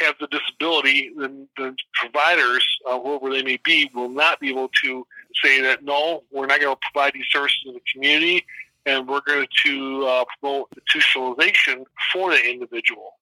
[0.00, 4.68] have the disability, then the providers, uh, whoever they may be, will not be able
[4.82, 5.06] to
[5.42, 8.44] say that no, we're not going to provide these services in the community,
[8.86, 13.14] and we're going to uh, promote institutionalization for the individual.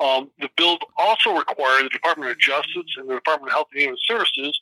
[0.00, 3.80] Um, the bill also requires the Department of Justice and the Department of Health and
[3.80, 4.60] Human Services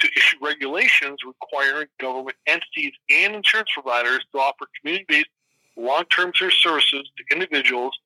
[0.00, 5.28] to issue regulations requiring government entities and insurance providers to offer community-based
[5.76, 7.98] long-term care services to individuals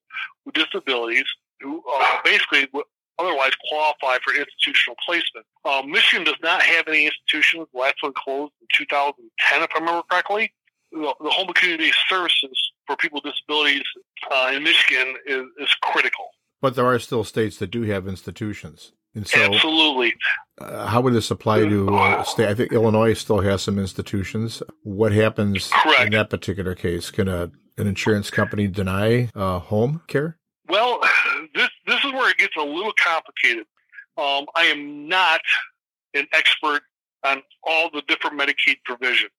[0.45, 1.25] with disabilities
[1.61, 2.69] who uh, basically
[3.19, 5.45] otherwise qualify for institutional placement.
[5.65, 7.67] Uh, Michigan does not have any institutions.
[7.73, 10.53] The last one closed in 2010, if I remember correctly.
[10.93, 13.83] The, the home and community services for people with disabilities
[14.33, 16.31] uh, in Michigan is, is critical.
[16.63, 18.93] But there are still states that do have institutions.
[19.15, 20.15] And so, Absolutely.
[20.59, 22.49] Uh, how would this apply to uh, state?
[22.49, 24.63] I think Illinois still has some institutions.
[24.83, 26.05] What happens Correct.
[26.05, 27.11] in that particular case?
[27.11, 30.39] Can a an insurance company deny uh, home care?
[30.69, 31.01] Well,
[31.55, 33.67] this this is where it gets a little complicated.
[34.17, 35.41] Um, I am not
[36.15, 36.83] an expert
[37.25, 39.31] on all the different Medicaid provisions.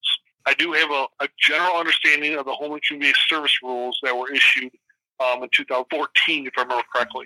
[0.45, 4.15] I do have a, a general understanding of the home and community service rules that
[4.15, 4.71] were issued
[5.19, 7.25] um, in 2014, if I remember correctly.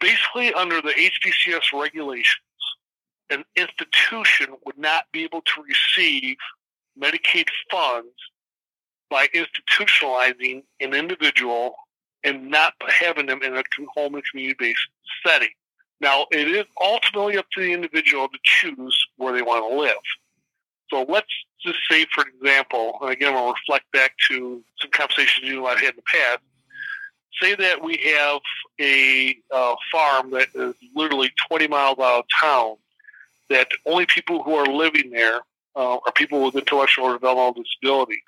[0.00, 2.42] Basically, under the HBCS regulations,
[3.30, 6.36] an institution would not be able to receive
[7.00, 8.12] Medicaid funds
[9.12, 11.74] by institutionalizing an individual
[12.24, 13.62] and not having them in a
[13.94, 14.88] home and community based
[15.24, 15.50] setting.
[16.00, 20.02] Now, it is ultimately up to the individual to choose where they want to live.
[20.88, 21.28] So let's
[21.62, 25.80] just say, for example, and again, I'll reflect back to some conversations you and I
[25.80, 26.40] had in the past.
[27.40, 28.40] Say that we have
[28.80, 32.76] a uh, farm that is literally 20 miles out of town,
[33.50, 35.40] that only people who are living there
[35.76, 38.20] uh, are people with intellectual or developmental disabilities.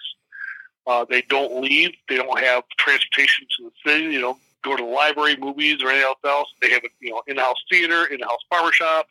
[0.87, 1.93] Uh, they don't leave.
[2.09, 4.15] They don't have transportation to the city.
[4.15, 6.49] They don't go to the library, movies, or anything else.
[6.61, 9.07] They have a you know in-house theater, in-house barbershop,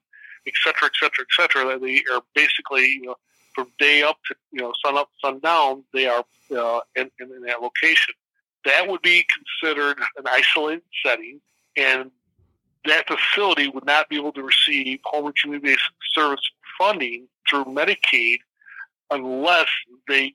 [0.46, 1.80] et cetera, et cetera, et cetera.
[1.80, 3.16] They are basically you know
[3.56, 5.84] from day up to you know sun up, sun down.
[5.94, 8.14] They are uh, in, in, in that location.
[8.66, 9.26] That would be
[9.62, 11.42] considered an isolated setting,
[11.76, 12.12] and
[12.86, 16.42] that facility would not be able to receive home and community-based service
[16.78, 18.40] funding through Medicaid
[19.12, 19.68] unless
[20.08, 20.34] they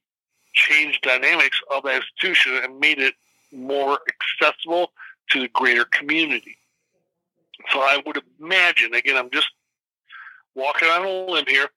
[0.58, 3.14] changed dynamics of that institution and made it
[3.52, 3.98] more
[4.42, 4.92] accessible
[5.30, 6.56] to the greater community.
[7.72, 9.48] So I would imagine, again, I'm just
[10.54, 11.68] walking on a limb here,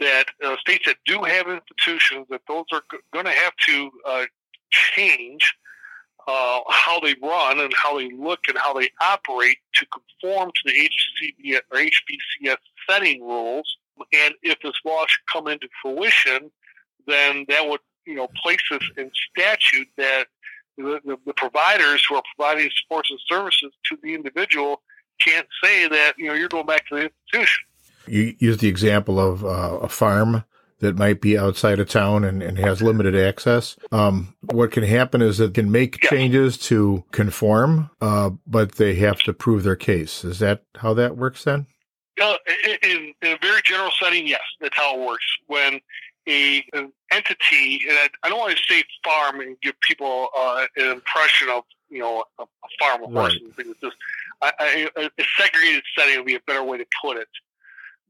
[0.00, 3.90] that uh, states that do have institutions, that those are g- going to have to
[4.06, 4.24] uh,
[4.70, 5.54] change
[6.28, 10.60] uh, how they run and how they look and how they operate to conform to
[10.66, 13.76] the HCB or HBCS setting rules.
[14.12, 16.50] And if this law should come into fruition,
[17.06, 20.26] then that would you know place this in statute that
[20.76, 24.80] the, the, the providers who are providing supports and services to the individual
[25.20, 27.64] can't say that you know you're going back to the institution.
[28.06, 30.44] You use the example of uh, a farm
[30.80, 33.76] that might be outside of town and, and has limited access.
[33.90, 36.10] Um, what can happen is it can make Yeah.
[36.10, 40.24] changes to conform, uh, but they have to prove their case.
[40.24, 41.66] Is that how that works then?
[42.22, 42.34] Uh,
[42.84, 45.24] in, in a very general setting, yes, that's how it works.
[45.48, 45.80] When
[46.28, 50.92] a an entity, and I, don't want to say farm and give people uh, an
[50.92, 53.46] impression of you know a, a farm of horses Right.
[53.46, 53.76] and things.
[53.82, 53.96] Just
[54.42, 54.52] I,
[54.96, 57.28] I, a segregated setting would be a better way to put it.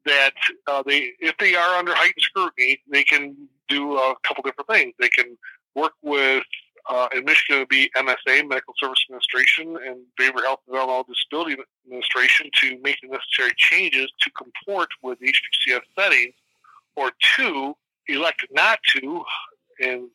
[0.05, 0.35] That
[0.67, 3.37] uh, they, if they are under heightened scrutiny, they can
[3.69, 4.95] do a couple different things.
[4.99, 5.37] They can
[5.75, 6.45] work with
[6.89, 11.05] uh, in Michigan, it would be MSA, Medical Service Administration, and Behavioral Health and Developmental
[11.15, 16.35] Disability Administration to make the necessary changes to comport with HBCS settings,
[16.97, 17.77] or two,
[18.09, 19.25] elect not to,
[19.81, 20.09] and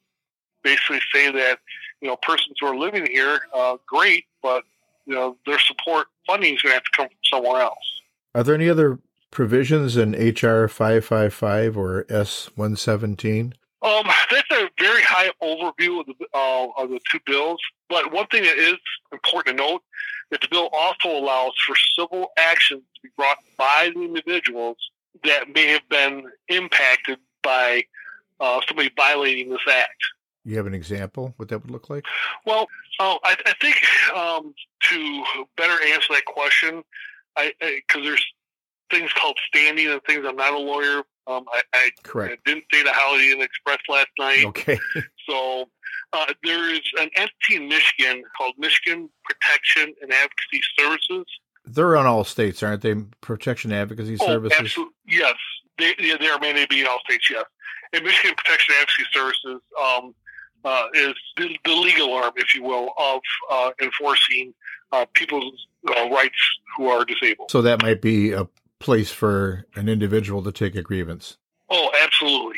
[0.64, 1.60] basically say that
[2.02, 4.64] you know persons who are living here, uh, great, but
[5.06, 8.02] you know their support funding is going to have to come from somewhere else.
[8.36, 9.00] Are there any other
[9.32, 13.54] provisions in HR 555 or S117?
[13.82, 17.60] Um, that's a very high overview of the uh, of the two bills.
[17.90, 18.78] But one thing that is
[19.12, 19.84] important to note
[20.32, 24.78] that the bill also allows for civil actions to be brought by the individuals
[25.24, 27.84] that may have been impacted by
[28.40, 30.02] uh, somebody violating this act.
[30.46, 32.04] You have an example what that would look like?
[32.46, 32.68] Well,
[33.00, 33.78] uh, I, I think
[34.16, 34.54] um,
[34.90, 35.24] to
[35.56, 36.84] better answer that question,
[37.38, 38.26] I because there's
[38.92, 40.26] things called standing and things.
[40.28, 41.04] I'm not a lawyer.
[41.26, 44.46] Um, I, I, I didn't say the Holiday Inn Express last night.
[44.46, 44.80] Okay.
[45.30, 45.70] So
[46.12, 51.26] uh, there is an entity in Michigan called Michigan Protection and Advocacy Services.
[51.64, 52.94] They're on all states, aren't they?
[53.22, 54.58] Protection advocacy services.
[54.60, 54.94] Oh, absolutely.
[55.08, 55.36] Yes.
[55.78, 57.44] They, they are mandated to be in all states, yes.
[57.94, 60.16] And Michigan Protection and Advocacy Services um,
[60.66, 64.54] uh, is the, the legal arm, if you will, of uh, enforcing
[64.92, 66.38] uh, people's uh, rights
[66.78, 67.52] who are disabled.
[67.52, 68.48] So that might be a
[68.80, 71.38] place for an individual to take a grievance.
[71.70, 72.58] Oh, absolutely.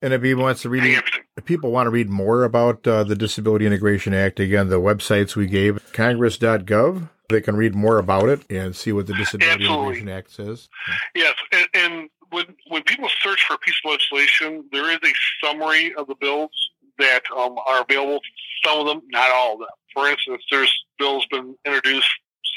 [0.00, 1.02] And if he wants to read,
[1.36, 5.34] if people want to read more about uh, the Disability Integration Act, again, the websites
[5.34, 9.98] we gave, congress.gov, they can read more about it and see what the Disability Absolutely.
[9.98, 10.68] Integration Act says.
[11.16, 15.46] Yes, and, and when when people search for a piece of legislation, there is a
[15.46, 16.50] summary of the bills
[16.98, 18.20] that um, are available.
[18.64, 19.68] Some of them, not all of them.
[19.94, 22.08] For instance, there's bills been introduced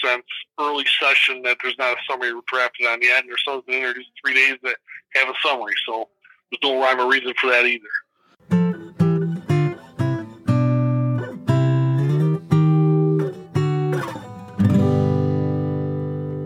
[0.03, 0.23] since
[0.59, 4.09] early session that there's not a summary drafted on yet, and there's some been introduced
[4.23, 4.75] three days that
[5.13, 5.73] have a summary.
[5.85, 6.09] So
[6.51, 7.85] there's no rhyme or reason for that either.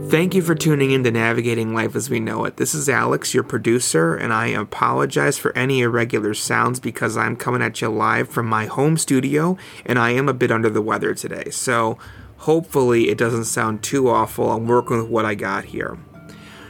[0.08, 2.58] Thank you for tuning in to Navigating Life as We Know It.
[2.58, 7.64] This is Alex, your producer, and I apologize for any irregular sounds because I'm coming
[7.64, 11.16] at you live from my home studio and I am a bit under the weather
[11.16, 11.50] today.
[11.50, 11.98] So
[12.38, 14.52] hopefully it doesn't sound too awful.
[14.52, 15.98] I'm working with what I got here.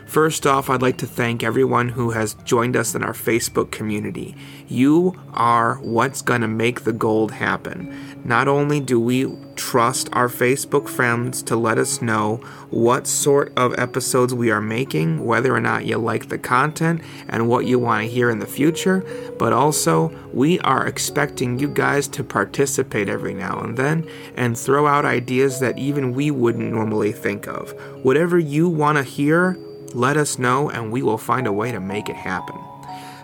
[0.06, 4.36] First off, I'd like to thank everyone who has joined us in our Facebook community.
[4.68, 8.22] You are what's going to make the gold happen.
[8.24, 12.38] Not only do we trust our Facebook friends to let us know
[12.70, 17.50] what sort of episodes we are making, whether or not you like the content, and
[17.50, 19.04] what you want to hear in the future,
[19.38, 24.88] but also we are expecting you guys to participate every now and then and throw
[24.88, 27.72] out ideas that even we wouldn't normally think of.
[28.04, 29.58] Whatever you want to hear,
[29.96, 32.56] let us know and we will find a way to make it happen.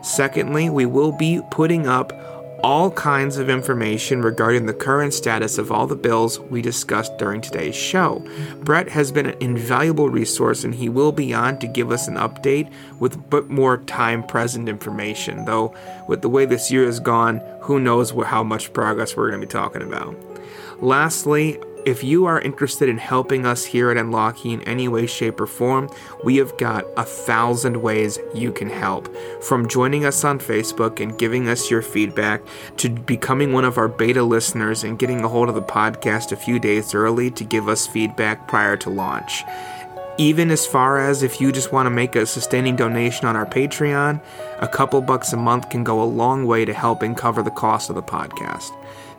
[0.02, 2.12] Secondly, we will be putting up
[2.64, 7.42] all kinds of information regarding the current status of all the bills we discussed during
[7.42, 8.24] today's show.
[8.64, 12.16] Brett has been an invaluable resource and he will be on to give us an
[12.16, 15.74] update with a bit more time present information, though,
[16.08, 19.48] with the way this year has gone, who knows how much progress we're going to
[19.48, 20.16] be talking about.
[20.82, 25.40] Lastly, if you are interested in helping us here at NLAWKI in any way, shape,
[25.40, 25.90] or form,
[26.24, 29.14] we have got a thousand ways you can help.
[29.44, 32.42] From joining us on Facebook and giving us your feedback,
[32.78, 36.36] to becoming one of our beta listeners and getting a hold of the podcast a
[36.36, 39.44] few days early to give us feedback prior to launch.
[40.18, 43.46] Even as far as if you just want to make a sustaining donation on our
[43.46, 44.22] Patreon,
[44.60, 47.90] a couple bucks a month can go a long way to helping cover the cost
[47.90, 48.70] of the podcast.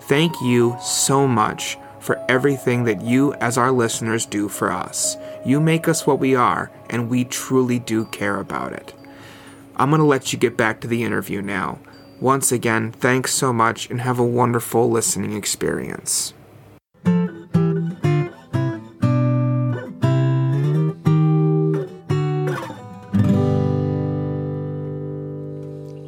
[0.02, 5.16] Thank you so much for everything that you, as our listeners, do for us.
[5.46, 8.92] You make us what we are, and we truly do care about it.
[9.76, 11.78] I'm going to let you get back to the interview now.
[12.20, 16.34] Once again, thanks so much and have a wonderful listening experience.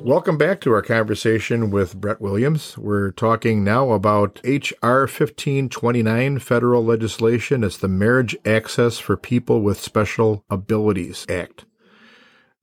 [0.04, 2.76] Welcome back to our conversation with Brett Williams.
[2.76, 5.00] We're talking now about H.R.
[5.04, 7.64] 1529 federal legislation.
[7.64, 11.64] It's the Marriage Access for People with Special Abilities Act.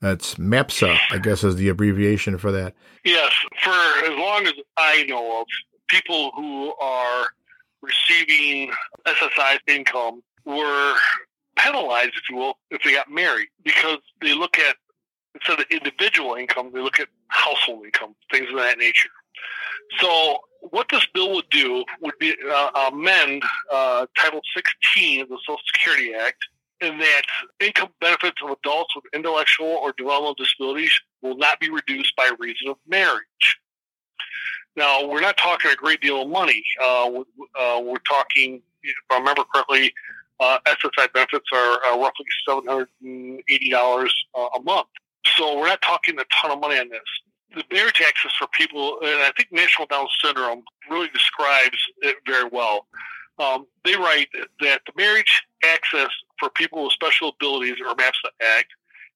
[0.02, 2.76] That's MAPSA, I guess, is the abbreviation for that.
[3.04, 3.32] Yes,
[3.64, 5.48] for as long as I know of,
[5.88, 7.26] people who are
[7.82, 8.72] receiving
[9.08, 10.94] SSI income were
[11.58, 14.76] penalized, if you will, if they got married because they look at
[15.36, 19.10] instead of individual income, they look at household income, things of that nature.
[20.00, 25.38] So, what this bill would do would be uh, amend uh, Title 16 of the
[25.46, 26.38] Social Security Act
[26.82, 27.22] in that
[27.60, 30.92] income benefits of adults with intellectual or developmental disabilities
[31.22, 33.60] will not be reduced by reason of marriage.
[34.76, 36.64] Now, we're not talking a great deal of money.
[36.82, 37.10] Uh,
[37.60, 39.94] uh we're talking, if I remember correctly,
[40.40, 44.88] uh, SSI benefits are roughly $780 uh, a month.
[45.26, 47.02] So we're not talking a ton of money on this.
[47.56, 52.50] The marriage access for people, and I think National Down Syndrome really describes it very
[52.52, 52.88] well.
[53.40, 54.30] Um, they write
[54.62, 58.68] that the marriage access for people with special abilities, or MAPSA Act,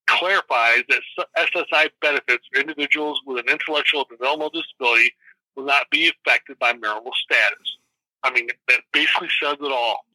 [0.08, 1.02] clarifies that
[1.38, 5.14] SSI benefits for individuals with an intellectual developmental disability
[5.56, 7.78] will not be affected by marital status.
[8.24, 10.06] I mean, that basically says it all.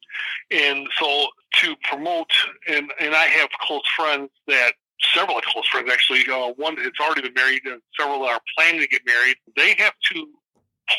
[0.51, 1.27] And so
[1.61, 2.31] to promote,
[2.67, 4.73] and, and I have close friends that
[5.13, 6.23] several of close friends actually.
[6.31, 9.35] Uh, one that's already been married, and several that are planning to get married.
[9.55, 10.27] They have to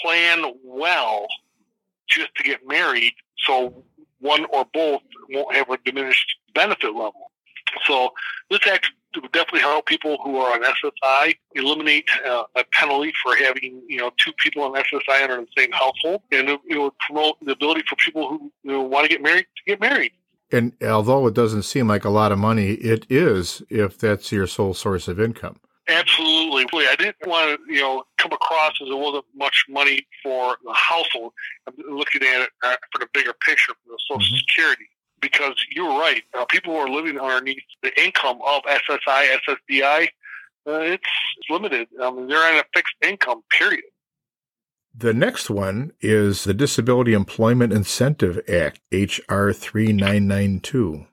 [0.03, 1.27] plan well
[2.09, 3.12] just to get married,
[3.47, 3.85] so
[4.21, 7.33] one or both won't have a diminished benefit level.
[7.87, 8.11] So
[8.51, 13.37] this act would definitely help people who are on SSI eliminate uh, a penalty for
[13.37, 16.97] having you know two people on SSI under the same household, and it, it would
[16.99, 20.12] promote the ability for people who you know, want to get married to get married.
[20.53, 24.47] And although it doesn't seem like a lot of money, it is if that's your
[24.47, 25.59] sole source of income.
[25.88, 26.87] Absolutely.
[26.87, 30.73] I didn't want to, you know, come across as it wasn't much money for the
[30.73, 31.33] household.
[31.67, 34.37] I'm looking at it uh, for the bigger picture for the Social mm-hmm.
[34.37, 34.85] Security
[35.21, 36.23] because you're right.
[36.38, 40.09] Uh, people who are living underneath the income of SSI, SSDI,
[40.67, 41.05] uh, it's
[41.51, 41.88] limited.
[42.01, 43.85] I mean, they're on a fixed income, period.
[44.94, 49.52] The next one is the Disability Employment Incentive Act, H.R.
[49.52, 51.07] 3992.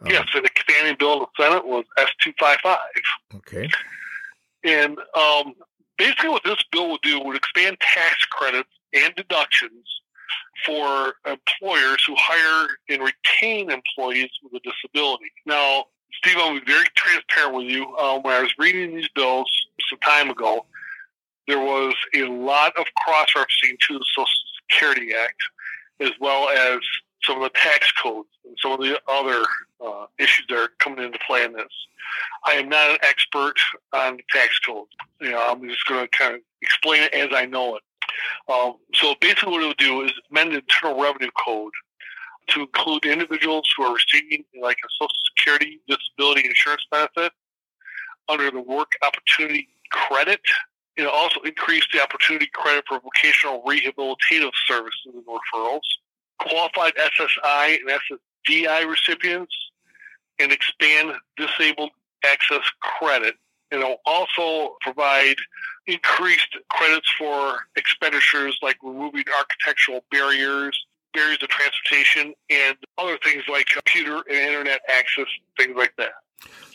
[0.00, 2.76] Um, yes, and the companion bill in the Senate was S255.
[3.34, 3.68] Okay.
[4.64, 5.54] And um,
[5.98, 9.84] basically, what this bill would do would expand tax credits and deductions
[10.64, 15.30] for employers who hire and retain employees with a disability.
[15.44, 15.84] Now,
[16.14, 17.84] Steve, I'll be very transparent with you.
[17.98, 19.50] Um, when I was reading these bills
[19.90, 20.64] some time ago,
[21.46, 24.26] there was a lot of cross referencing to the Social
[24.70, 25.40] Security Act,
[26.00, 26.80] as well as
[27.22, 29.42] some of the tax codes and some of the other
[29.84, 31.66] uh, issues that are coming into play in this.
[32.44, 33.54] I am not an expert
[33.92, 34.86] on the tax code.
[35.20, 37.82] You know, I'm just going to kind of explain it as I know it.
[38.48, 41.72] Um, so basically, what it would do is amend the Internal Revenue Code
[42.48, 47.32] to include individuals who are receiving like a Social Security disability insurance benefit
[48.28, 50.40] under the Work Opportunity Credit.
[50.96, 55.80] It also increased the opportunity credit for vocational rehabilitative services and referrals.
[56.40, 57.90] Qualified SSI and
[58.48, 59.54] SSDI recipients
[60.38, 61.90] and expand disabled
[62.24, 63.34] access credit.
[63.70, 65.36] And it'll also provide
[65.86, 70.78] increased credits for expenditures like removing architectural barriers,
[71.12, 75.26] barriers of transportation, and other things like computer and internet access,
[75.58, 76.12] things like that.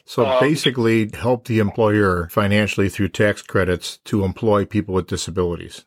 [0.06, 5.86] So um, basically, help the employer financially through tax credits to employ people with disabilities.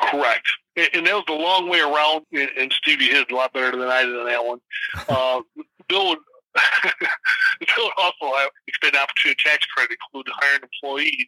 [0.00, 0.46] Correct.
[0.76, 4.04] And that was a long way around, and Stevie hit a lot better than I
[4.04, 4.60] did on that one.
[5.08, 5.40] Uh,
[5.88, 6.18] Bill would
[7.60, 11.26] Bill would also extend opportunity tax credit include hiring employees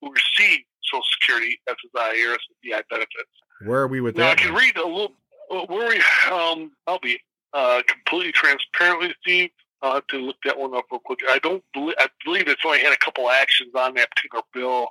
[0.00, 3.30] who receive Social Security, SSI, or SSDI benefits.
[3.64, 4.40] Where are we with now, that?
[4.40, 5.14] I can read a little.
[5.48, 6.02] Where we?
[6.30, 7.18] Um, I'll be
[7.52, 9.50] uh, completely transparent with Steve.
[9.82, 11.20] I'll have to look that one up real quick.
[11.28, 11.94] I don't believe.
[11.98, 14.88] I believe it's only had a couple actions on that particular bill.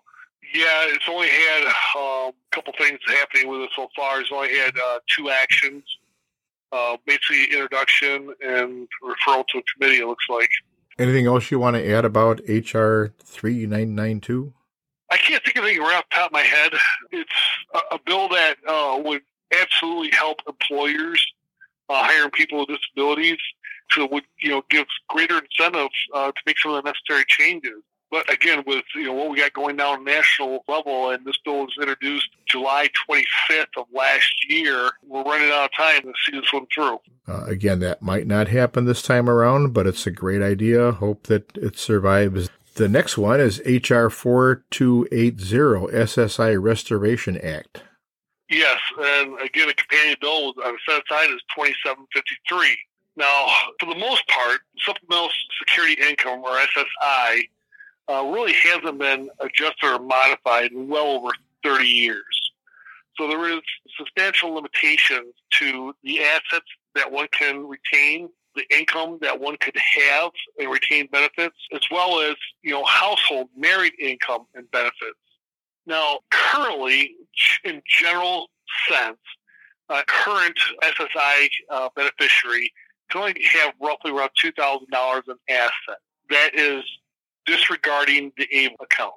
[0.54, 1.64] Yeah, it's only had
[1.96, 4.20] um, a couple things happening with it so far.
[4.20, 5.84] It's only had uh, two actions,
[6.72, 10.02] uh, basically introduction and referral to a committee.
[10.02, 10.50] It looks like.
[10.98, 14.54] Anything else you want to add about HR three nine nine two?
[15.12, 16.74] I can't think of anything right off the top of my head.
[17.12, 17.32] It's
[17.74, 19.22] a, a bill that uh, would
[19.52, 21.26] absolutely help employers
[21.90, 23.38] uh, hiring people with disabilities
[23.92, 27.82] to would you know give greater incentive uh, to make some of the necessary changes.
[28.12, 31.60] But again, with you know what we got going down national level, and this bill
[31.66, 36.52] was introduced July 25th of last year, we're running out of time to see this
[36.52, 37.00] one through.
[37.28, 40.92] Uh, again, that might not happen this time around, but it's a great idea.
[40.94, 42.50] Hope that it survives.
[42.76, 47.84] The next one is HR 4280 SSI Restoration Act.
[48.50, 52.78] Yes, and again, a companion bill on the set aside is 2753.
[53.20, 53.48] Now,
[53.82, 57.50] for the most part, supplemental security income or SSI
[58.08, 62.52] uh, really hasn't been adjusted or modified in well over 30 years.
[63.18, 63.60] So there is
[63.98, 66.66] substantial limitations to the assets
[66.96, 72.22] that one can retain, the income that one could have and retain benefits, as well
[72.22, 75.20] as you know household married income and benefits.
[75.86, 77.16] Now, currently,
[77.66, 78.48] in general
[78.90, 79.20] sense,
[79.90, 82.72] a current SSI uh, beneficiary
[83.10, 86.01] can to have roughly around two thousand dollars in assets.
[86.30, 86.84] That is
[87.45, 89.16] disregarding the ABLE accounts.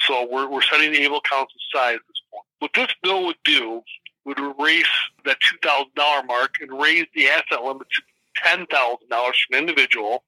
[0.00, 2.44] So we're, we're setting the ABLE accounts aside at this point.
[2.60, 3.82] What this bill would do
[4.24, 4.86] would erase
[5.24, 8.02] that two thousand dollar mark and raise the asset limit to
[8.36, 10.24] ten thousand dollars for an individual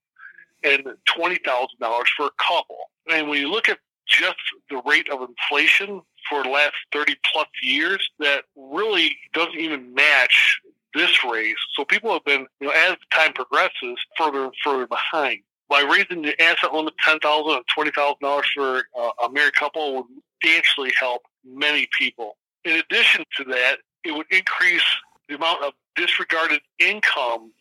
[0.65, 2.77] and twenty thousand dollars for a couple.
[3.11, 4.37] And when you look at just
[4.71, 10.61] the rate of inflation for the last 30 plus years that really doesn't even match
[10.95, 11.57] this raise.
[11.75, 15.41] So people have been, you know, as time progresses, further and further behind.
[15.69, 19.55] By raising the asset limit ten thousand and twenty thousand dollars for uh, a married
[19.55, 20.05] couple would
[20.43, 22.37] substantially help many people.
[22.65, 24.85] In addition to that, it would increase
[25.29, 27.53] the amount of disregarded income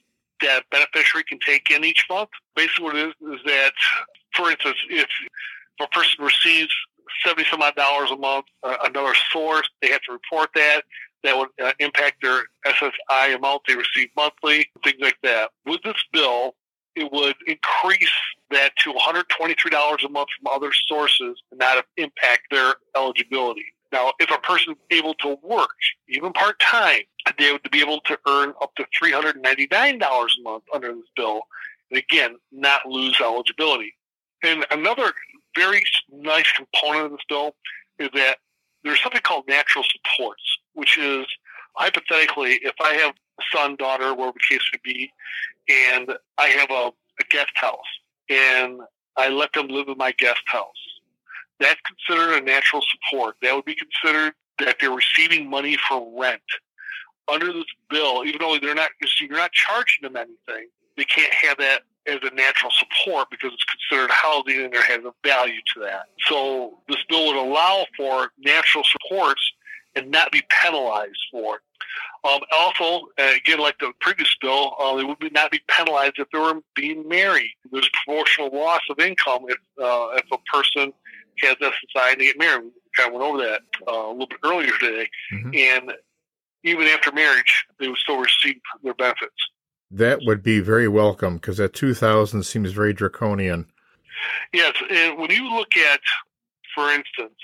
[0.42, 2.30] that beneficiary can take in each month.
[2.56, 3.72] Basically, what it is is that,
[4.36, 5.08] for instance, if
[5.80, 6.74] a person receives
[7.26, 10.82] seventy some odd dollars a month, uh, another source, they have to report that.
[11.24, 15.52] That would uh, impact their SSI amount they receive monthly, things like that.
[15.66, 16.56] With this bill,
[16.96, 18.12] it would increase
[18.50, 23.66] that to $123 a month from other sources and not impact their eligibility.
[23.92, 25.76] Now, if a person is able to work,
[26.08, 27.02] even part time,
[27.38, 31.42] they would be able to earn up to $399 a month under this bill.
[31.90, 33.94] And again, not lose eligibility.
[34.44, 35.14] And another
[35.58, 37.56] very nice component of this bill
[38.00, 38.38] is that
[38.84, 40.42] there's something called natural supports,
[40.74, 41.26] which is
[41.76, 45.12] hypothetically, if I have a son, daughter, whatever the case would be,
[45.70, 47.78] and I have a, a guest house
[48.30, 48.82] and
[49.18, 50.68] I let them live in my guest house,
[51.60, 53.36] that's considered a natural support.
[53.42, 56.42] That would be considered that they're receiving money for rent.
[57.32, 61.58] Under this bill, even though they're not, you're not charging them anything, they can't have
[61.58, 65.80] that as a natural support because it's considered housing and there has a value to
[65.82, 66.06] that.
[66.28, 69.42] So this bill would allow for natural supports
[69.96, 71.62] and not be penalized for it.
[72.24, 76.28] Um, also, uh, again, like the previous bill, uh, they would not be penalized if
[76.32, 77.52] they were being married.
[77.72, 80.94] There's proportional loss of income if uh, if a person
[81.40, 82.66] has SSI and they get married.
[82.66, 85.50] We kind of went over that uh, a little bit earlier today, mm-hmm.
[85.56, 85.94] and
[86.64, 89.34] even after marriage, they would still receive their benefits.
[89.90, 93.66] That would be very welcome because that 2000 seems very draconian.
[94.54, 96.00] Yes, and when you look at,
[96.76, 97.36] for instance,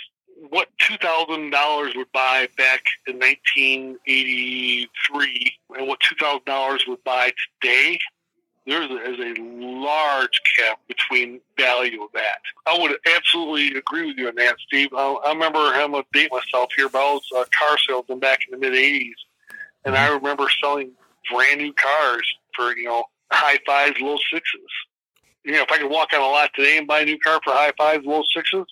[0.49, 6.45] what two thousand dollars would buy back in nineteen eighty three and what two thousand
[6.45, 7.31] dollars would buy
[7.61, 7.99] today,
[8.65, 12.39] there is a large gap between value of that.
[12.65, 14.89] I would absolutely agree with you on that, Steve.
[14.95, 18.39] I, I remember having to date myself here, but I was a car salesman back
[18.45, 19.11] in the mid '80s,
[19.85, 20.15] and I mm-hmm.
[20.15, 20.91] remember selling
[21.31, 24.61] brand new cars for you know high fives, low sixes.
[25.43, 27.39] You know, if I could walk on a lot today and buy a new car
[27.41, 28.65] for high fives, low sixes,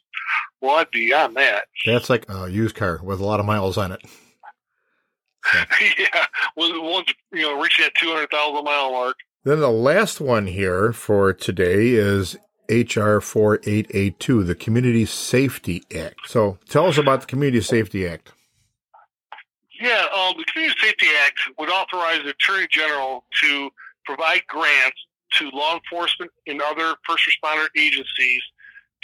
[0.62, 1.66] well, I'd be on that.
[1.86, 4.02] That's like a used car with a lot of miles on it.
[6.00, 6.26] Yeah,
[6.58, 9.16] well, once you know, reaching that two hundred thousand mile mark.
[9.44, 12.36] Then the last one here for today is
[12.68, 16.16] HR 4882, the Community Safety Act.
[16.26, 18.32] So tell us about the Community Safety Act.
[19.80, 23.70] Yeah, um, the Community Safety Act would authorize the Attorney General to
[24.06, 24.98] provide grants
[25.34, 28.42] to law enforcement and other first responder agencies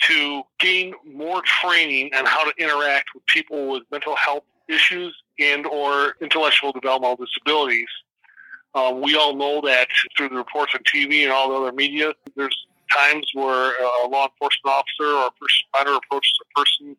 [0.07, 5.65] to gain more training on how to interact with people with mental health issues and
[5.65, 7.89] or intellectual developmental disabilities.
[8.73, 12.13] Um, we all know that through the reports on TV and all the other media,
[12.35, 12.55] there's
[12.91, 13.73] times where
[14.03, 16.95] a law enforcement officer or a first responder approaches a person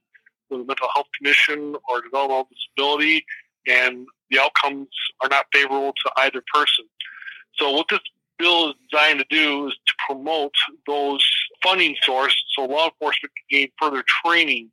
[0.50, 3.24] with a mental health condition or developmental disability,
[3.66, 4.88] and the outcomes
[5.22, 6.84] are not favorable to either person.
[7.56, 8.00] So what this
[8.42, 10.54] bill is designed to do is to promote
[10.86, 11.24] those
[11.62, 14.68] funding sources so law enforcement can gain further training.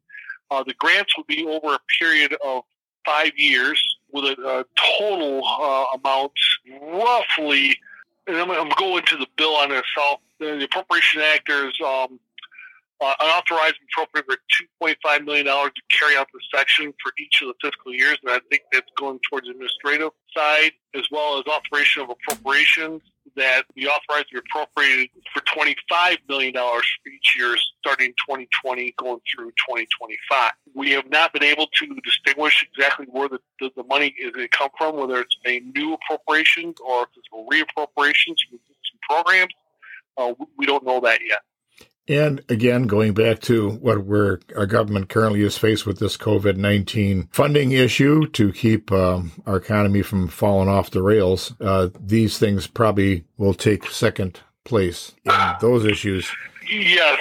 [0.50, 2.64] Uh, the grants will be over a period of
[3.06, 3.80] five years
[4.12, 4.66] with a, a
[4.98, 6.32] total uh, amount
[6.82, 7.78] roughly,
[8.26, 10.20] and I'm, going to the bill on itself.
[10.40, 12.20] The Appropriation Act, there's um,
[13.02, 14.38] uh, unauthorized appropriate for
[14.82, 18.40] $2.5 million to carry out the section for each of the fiscal years, and I
[18.50, 23.02] think that's going towards the administrative side, as well as authorization of appropriations
[23.40, 26.54] that we authorized be appropriated for $25 million
[27.08, 30.52] each year starting 2020 going through 2025.
[30.76, 34.48] We have not been able to distinguish exactly where the, the, the money is going
[34.48, 39.54] to come from, whether it's a new appropriation or if it's reappropriations from some programs.
[40.18, 41.40] Uh, we don't know that yet.
[42.10, 46.58] And again, going back to what we're, our government currently is faced with this COVID
[46.58, 52.40] 19 funding issue to keep um, our economy from falling off the rails, uh, these
[52.40, 55.32] things probably will take second place in
[55.62, 56.32] those issues.
[56.68, 57.20] Yes.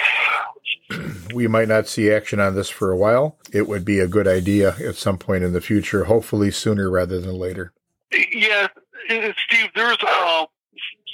[1.35, 3.37] We might not see action on this for a while.
[3.53, 7.21] It would be a good idea at some point in the future, hopefully sooner rather
[7.21, 7.73] than later.
[8.11, 8.67] Yeah,
[9.07, 10.45] Steve, there's uh,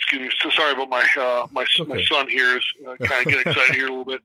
[0.05, 0.29] excuse me.
[0.39, 1.83] So sorry about my uh, my okay.
[1.91, 4.21] my son here is uh, kind of getting excited here a little bit.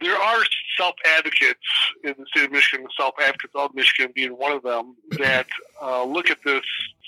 [0.00, 0.42] There are
[0.76, 1.60] self advocates
[2.02, 5.46] in the state of Michigan, self advocates of Michigan being one of them, that
[5.82, 6.62] uh, look at this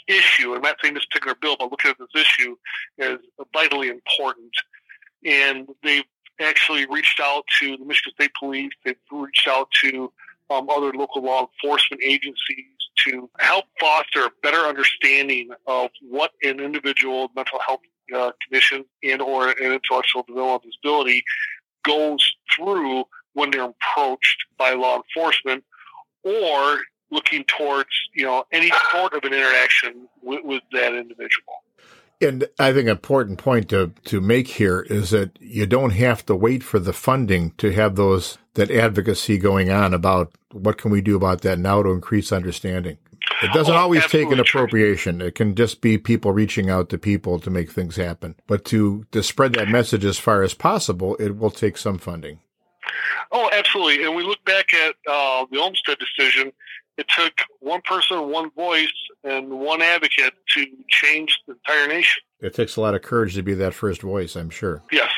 [0.07, 0.55] issue.
[0.55, 2.57] I'm not saying this particular bill, but looking at this issue
[2.99, 3.19] as
[3.53, 4.53] vitally important.
[5.25, 6.05] And they've
[6.41, 8.73] actually reached out to the Michigan State Police.
[8.85, 10.13] They've reached out to
[10.51, 16.61] um, other local law enforcement agencies to help foster a better understanding of what an
[16.61, 17.81] individual mental health
[18.15, 21.25] uh, condition and or an intellectual developmental disability
[21.85, 25.65] goes through when they're approached by law enforcement
[26.25, 26.79] or
[27.11, 31.63] looking towards you know any sort of an interaction with, with that individual.
[32.21, 36.25] And I think an important point to, to make here is that you don't have
[36.27, 40.91] to wait for the funding to have those that advocacy going on about what can
[40.91, 42.97] we do about that now to increase understanding.
[43.43, 45.19] It doesn't oh, always take an appropriation.
[45.19, 45.29] True.
[45.29, 48.35] It can just be people reaching out to people to make things happen.
[48.47, 52.41] But to, to spread that message as far as possible, it will take some funding.
[53.33, 54.05] Oh, absolutely.
[54.05, 56.53] And we look back at uh, the Olmstead decision.
[56.97, 58.93] It took one person, one voice,
[59.25, 62.23] and one advocate to change the entire nation.
[62.41, 64.83] It takes a lot of courage to be that first voice, I'm sure.
[64.91, 65.11] Yes.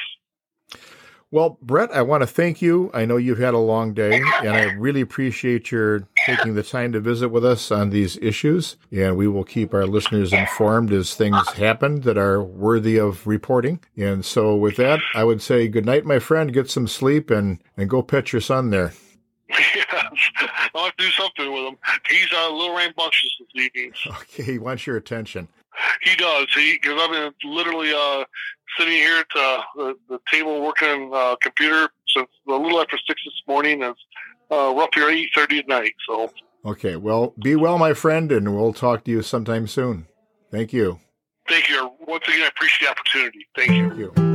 [1.30, 2.90] Well, Brett, I want to thank you.
[2.94, 6.92] I know you've had a long day, and I really appreciate your taking the time
[6.92, 8.76] to visit with us on these issues.
[8.90, 13.80] And we will keep our listeners informed as things happen that are worthy of reporting.
[13.94, 16.50] And so, with that, I would say good night, my friend.
[16.50, 18.94] Get some sleep and, and go pet your son there.
[19.74, 20.04] Yes,
[20.74, 21.76] I'll have to do something with him.
[22.10, 23.92] He's a little rambunctious this evening.
[24.22, 25.48] Okay, he wants your attention.
[26.02, 26.46] He does.
[26.54, 28.24] He because I've been literally uh,
[28.76, 32.98] sitting here at uh, the, the table working on uh, computer since a little after
[33.06, 33.82] six this morning.
[33.82, 34.00] It's
[34.50, 35.94] uh, roughly eight thirty at night.
[36.08, 36.30] So.
[36.64, 36.96] Okay.
[36.96, 40.06] Well, be well, my friend, and we'll talk to you sometime soon.
[40.50, 40.98] Thank you.
[41.48, 41.92] Thank you.
[42.06, 43.46] Once again, I appreciate the opportunity.
[43.56, 43.88] Thank you.
[43.88, 44.27] Thank you.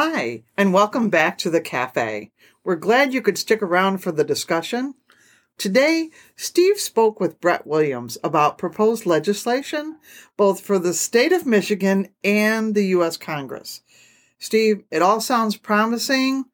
[0.00, 2.30] Hi, and welcome back to the cafe.
[2.62, 4.94] We're glad you could stick around for the discussion.
[5.56, 9.98] Today, Steve spoke with Brett Williams about proposed legislation,
[10.36, 13.16] both for the state of Michigan and the U.S.
[13.16, 13.80] Congress.
[14.38, 16.44] Steve, it all sounds promising,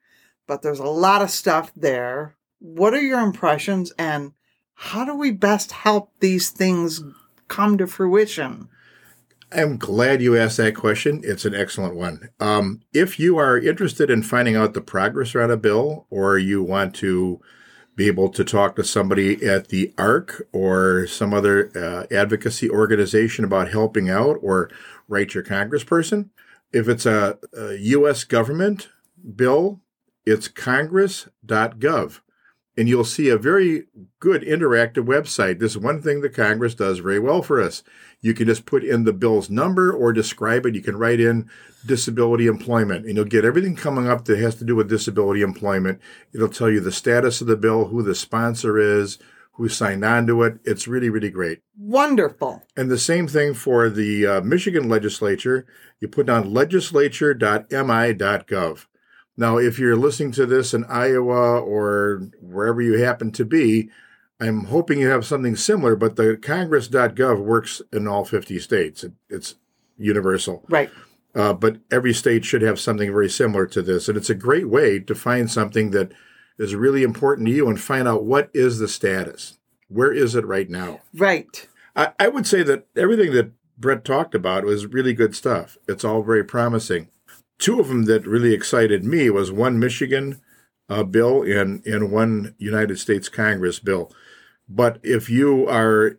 [0.47, 2.37] but there's a lot of stuff there.
[2.61, 4.33] What are your impressions, and
[4.73, 7.05] how do we best help these things
[7.49, 8.71] come to fruition?
[9.55, 11.21] I'm glad you asked that question.
[11.23, 12.31] It's an excellent one.
[12.41, 16.63] Um, if you are interested in finding out the progress on a bill, or you
[16.63, 17.41] want to
[17.95, 23.45] be able to talk to somebody at the ARC or some other uh, advocacy organization
[23.45, 24.69] about helping out, or
[25.07, 26.31] write your congressperson,
[26.73, 28.25] if it's a, a U.S.
[28.25, 28.89] government
[29.37, 29.81] bill,
[30.27, 32.21] it's congress.gov
[32.77, 33.85] and you'll see a very
[34.19, 35.59] good interactive website.
[35.59, 37.83] This is one thing that Congress does very well for us.
[38.21, 40.75] You can just put in the bill's number or describe it.
[40.75, 41.49] You can write in
[41.87, 46.01] disability employment and you'll get everything coming up that has to do with disability employment.
[46.33, 49.19] It'll tell you the status of the bill, who the sponsor is,
[49.53, 50.59] who signed on to it.
[50.65, 51.61] It's really, really great.
[51.79, 52.65] Wonderful.
[52.77, 55.65] And the same thing for the uh, Michigan legislature.
[56.01, 58.87] You put down legislature.mi.gov.
[59.37, 63.91] Now, if you're listening to this in Iowa or wherever you happen to be,
[64.41, 69.05] I'm hoping you have something similar, but the congress.gov works in all 50 states.
[69.29, 69.57] It's
[69.97, 70.65] universal.
[70.69, 70.91] Right.
[71.35, 74.09] Uh, but every state should have something very similar to this.
[74.09, 76.13] And it's a great way to find something that
[76.59, 79.59] is really important to you and find out what is the status.
[79.89, 81.01] Where is it right now?
[81.13, 81.69] Right.
[81.97, 85.77] I, I would say that everything that Brett talked about was really good stuff.
[85.89, 87.09] It's all very promising
[87.65, 90.39] two of them that really excited me was one Michigan
[90.91, 94.13] uh, bill and, and one United States Congress bill.
[94.69, 96.19] But if you are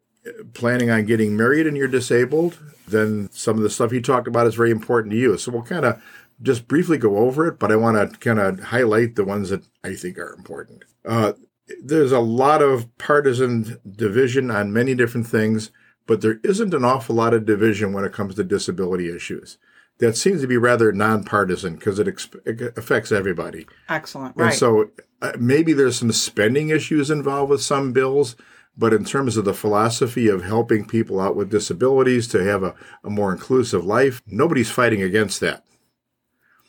[0.55, 4.47] planning on getting married and you're disabled, then some of the stuff he talked about
[4.47, 5.37] is very important to you.
[5.37, 6.01] So we'll kind of
[6.41, 9.67] just briefly go over it, but I want to kind of highlight the ones that
[9.83, 10.83] I think are important.
[11.07, 11.33] Uh,
[11.79, 15.69] there's a lot of partisan division on many different things,
[16.07, 19.59] but there isn't an awful lot of division when it comes to disability issues
[19.99, 22.07] that seems to be rather nonpartisan because it,
[22.45, 23.65] it, affects everybody.
[23.87, 24.35] Excellent.
[24.35, 24.47] Right.
[24.47, 24.91] And so
[25.21, 28.35] uh, maybe there's some spending issues involved with some bills,
[28.77, 32.75] but in terms of the philosophy of helping people out with disabilities to have a,
[33.03, 35.63] a more inclusive life, nobody's fighting against that.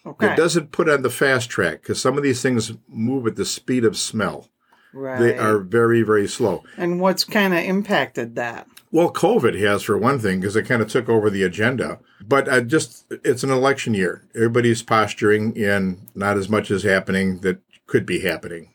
[0.04, 0.32] Okay.
[0.32, 3.44] It doesn't put on the fast track because some of these things move at the
[3.44, 4.48] speed of smell.
[4.92, 5.18] Right.
[5.18, 6.62] They are very, very slow.
[6.76, 8.68] And what's kind of impacted that?
[8.96, 11.98] Well, COVID has for one thing because it kind of took over the agenda.
[12.26, 14.26] But uh, just it's an election year.
[14.34, 18.72] Everybody's posturing, and not as much is happening that could be happening.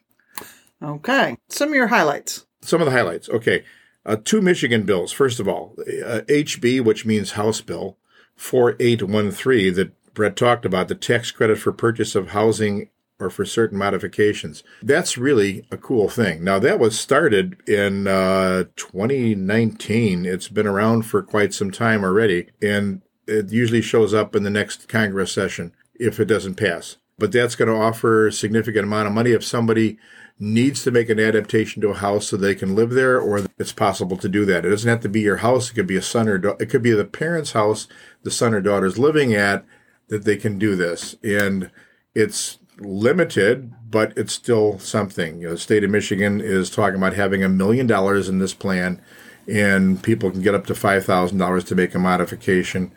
[0.80, 2.46] Okay, some of your highlights.
[2.62, 3.30] Some of the highlights.
[3.30, 3.64] Okay,
[4.06, 5.12] uh, two Michigan bills.
[5.12, 7.98] First of all, uh, HB, which means House Bill
[8.36, 12.92] 4813 that Brett talked about, the tax credit for purchase of housing
[13.22, 14.64] or for certain modifications.
[14.82, 16.44] That's really a cool thing.
[16.44, 20.26] Now, that was started in uh, 2019.
[20.26, 24.50] It's been around for quite some time already, and it usually shows up in the
[24.50, 26.98] next Congress session if it doesn't pass.
[27.18, 30.00] But that's going to offer a significant amount of money if somebody
[30.40, 33.72] needs to make an adaptation to a house so they can live there, or it's
[33.72, 34.66] possible to do that.
[34.66, 35.70] It doesn't have to be your house.
[35.70, 37.88] It could be a son or do- it could be the parents' house
[38.24, 39.64] the son or daughter is living at
[40.08, 41.16] that they can do this.
[41.24, 41.70] And
[42.16, 45.40] it's limited, but it's still something.
[45.42, 48.54] You know, the state of Michigan is talking about having a million dollars in this
[48.54, 49.02] plan,
[49.48, 52.92] and people can get up to five thousand dollars to make a modification.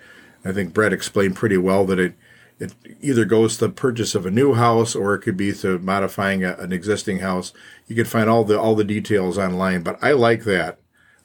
[0.44, 2.14] I think Brett explained pretty well that it
[2.58, 5.78] it either goes to the purchase of a new house or it could be to
[5.80, 7.52] modifying a, an existing house.
[7.86, 10.78] You can find all the all the details online, but I like that.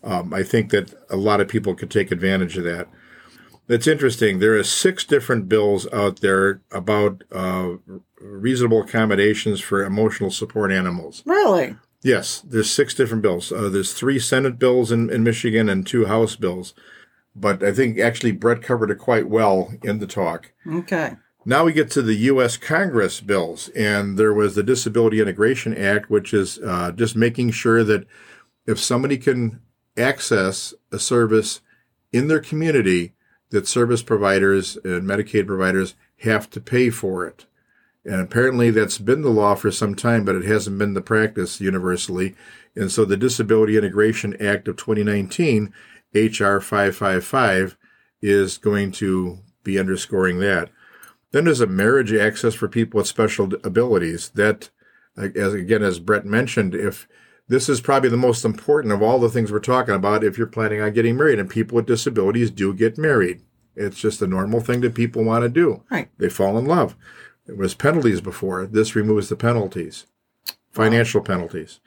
[0.04, 2.88] Um, I think that a lot of people could take advantage of that.
[3.70, 4.40] It's interesting.
[4.40, 7.74] There are six different bills out there about uh,
[8.20, 11.22] reasonable accommodations for emotional support animals.
[11.26, 11.76] Really?
[12.02, 13.52] Yes, there's six different bills.
[13.52, 16.74] Uh, there's three Senate bills in, in Michigan and two House bills.
[17.36, 20.52] But I think actually Brett covered it quite well in the talk.
[20.68, 21.18] Okay.
[21.46, 22.58] Now we get to the U.S.
[22.58, 27.84] Congress bills, and there was the Disability Integration Act, which is uh, just making sure
[27.84, 28.08] that
[28.66, 29.62] if somebody can
[29.96, 31.62] access a service
[32.12, 33.14] in their community,
[33.50, 37.46] that service providers and Medicaid providers have to pay for it.
[38.06, 41.60] And apparently that's been the law for some time, but it hasn't been the practice
[41.60, 42.36] universally.
[42.76, 45.74] And so the Disability Integration Act of 2019,
[46.14, 47.78] HR 555,
[48.22, 50.70] is going to be underscoring that.
[51.32, 54.30] Then there's a marriage access for people with special abilities.
[54.30, 54.70] That,
[55.18, 57.08] uh, as again, as Brett mentioned, if
[57.50, 60.48] this is probably the most important of all the things we're talking about if you're
[60.48, 61.40] planning on getting married.
[61.40, 63.42] And people with disabilities do get married.
[63.76, 65.84] It's just a normal thing that people want to do.
[65.90, 66.10] Right.
[66.18, 66.96] They fall in love.
[67.46, 68.68] There was penalties before.
[68.68, 70.06] This removes the penalties,
[70.72, 71.26] financial wow.
[71.26, 71.80] penalties.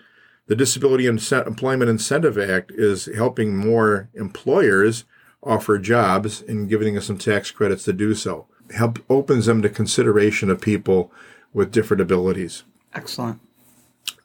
[0.48, 5.04] The Disability Employment Incentive Act is helping more employers
[5.44, 8.48] offer jobs and giving us some tax credits to do so.
[8.74, 11.12] Help opens them to consideration of people
[11.52, 12.64] with different abilities.
[12.92, 13.40] Excellent.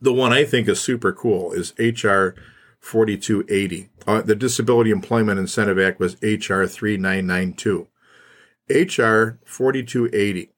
[0.02, 2.36] The one I think is super cool is HR
[2.80, 3.90] 4280.
[4.06, 7.88] Uh, the Disability Employment Incentive Act was HR 3992.
[8.70, 10.52] HR 4280.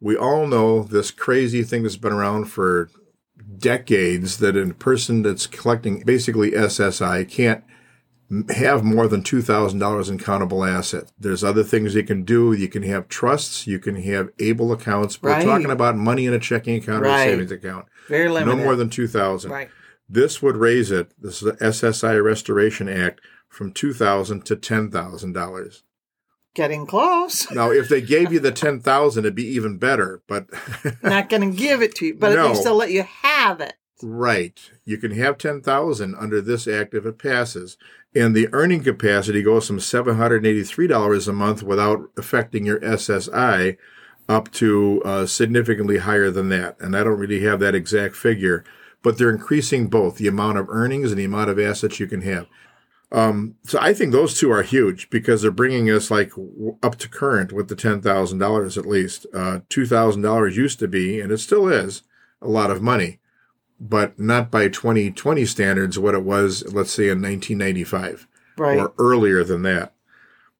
[0.00, 2.90] We all know this crazy thing that's been around for
[3.58, 7.64] decades that a person that's collecting basically SSI can't
[8.50, 11.12] have more than $2,000 in countable assets.
[11.18, 12.52] There's other things you can do.
[12.52, 13.66] You can have trusts.
[13.66, 15.22] You can have able accounts.
[15.22, 15.44] We're Right.
[15.44, 17.86] talking about money in a checking account or a savings account.
[18.08, 18.56] Very limited.
[18.56, 19.70] No more than 2000 Right.
[20.08, 25.82] This would raise it, this is the SSI Restoration Act, from 2000 to $10,000.
[26.54, 27.50] Getting close.
[27.50, 30.46] Now, if they gave you the 10000 it'd be even better, but
[31.02, 32.48] Not going to give it to you, but at No.
[32.48, 33.74] least they'll let you have it.
[34.02, 34.58] Right.
[34.84, 37.76] You can have 10,000 under this act if it passes.
[38.16, 43.76] And the earning capacity goes from $783 a month without affecting your SSI
[44.26, 46.80] up to uh, significantly higher than that.
[46.80, 48.64] And I don't really have that exact figure,
[49.02, 52.22] but they're increasing both the amount of earnings and the amount of assets you can
[52.22, 52.46] have.
[53.12, 56.32] Um, so I think those two are huge because they're bringing us like
[56.82, 59.26] up to current with the $10,000 at least.
[59.34, 62.02] Uh, $2,000 used to be, and it still is,
[62.40, 63.20] a lot of money
[63.78, 68.26] but not by 2020 standards what it was, let's say in 1995
[68.58, 68.78] Right.
[68.78, 69.92] or earlier than that.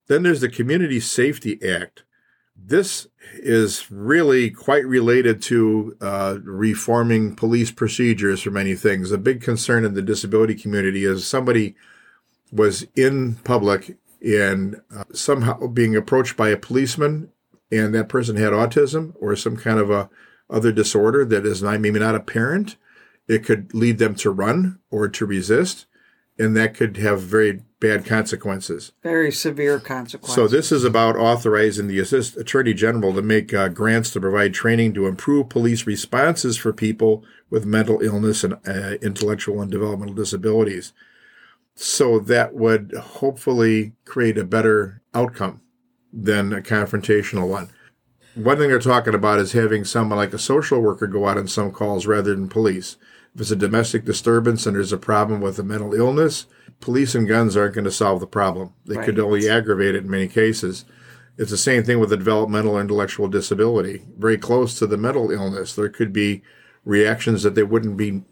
[0.06, 2.04] Then there's the Community Safety Act.
[2.54, 9.12] This is really quite related to uh, reforming police procedures for many things.
[9.12, 11.74] A big concern in the disability community is somebody
[12.52, 17.30] was in public and uh, somehow being approached by a policeman,
[17.70, 20.08] and that person had autism or some kind of a
[20.48, 22.76] other disorder that is not, maybe not apparent.
[23.28, 25.86] It could lead them to run or to resist,
[26.38, 28.92] and that could have very bad consequences.
[29.02, 30.34] Very severe consequences.
[30.34, 34.54] So this is about authorizing the Assist Attorney General to make uh, grants to provide
[34.54, 40.14] training to improve police responses for people with mental illness and uh, intellectual and developmental
[40.14, 40.92] disabilities.
[41.74, 45.60] So that would hopefully create a better outcome
[46.12, 47.68] than a confrontational one.
[48.34, 51.48] One thing they're talking about is having someone like a social worker go out on
[51.48, 52.96] some calls rather than police.
[53.36, 56.46] If it's a domestic disturbance and there's a problem with a mental illness,
[56.80, 58.72] police and guns aren't going to solve the problem.
[58.86, 60.86] They could only aggravate it in many cases.
[61.36, 64.06] It's the same thing with a developmental or intellectual disability.
[64.16, 66.40] Very close to the mental illness, there could be
[66.86, 68.22] reactions that they wouldn't be,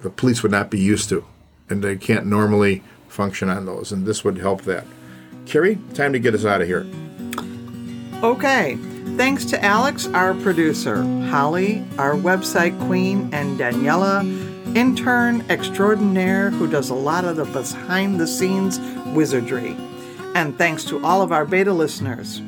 [0.00, 1.24] the police would not be used to,
[1.70, 3.92] and they can't normally function on those.
[3.92, 4.84] And this would help that.
[5.46, 6.86] Carrie, time to get us out of here.
[8.22, 8.76] Okay.
[9.16, 14.20] Thanks to Alex, our producer, Holly, our website queen, and Daniela,
[14.76, 18.78] intern extraordinaire who does a lot of the behind the scenes
[19.14, 19.76] wizardry.
[20.34, 22.38] And thanks to all of our beta listeners.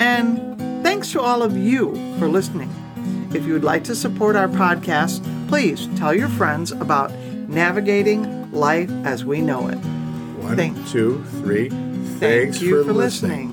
[0.00, 2.70] And thanks to all of you for listening.
[3.34, 7.12] If you would like to support our podcast, please tell your friends about
[7.48, 9.76] navigating life as we know it.
[9.76, 11.68] One, Thank- two, three.
[11.68, 13.51] Thank Thanks you for, listening.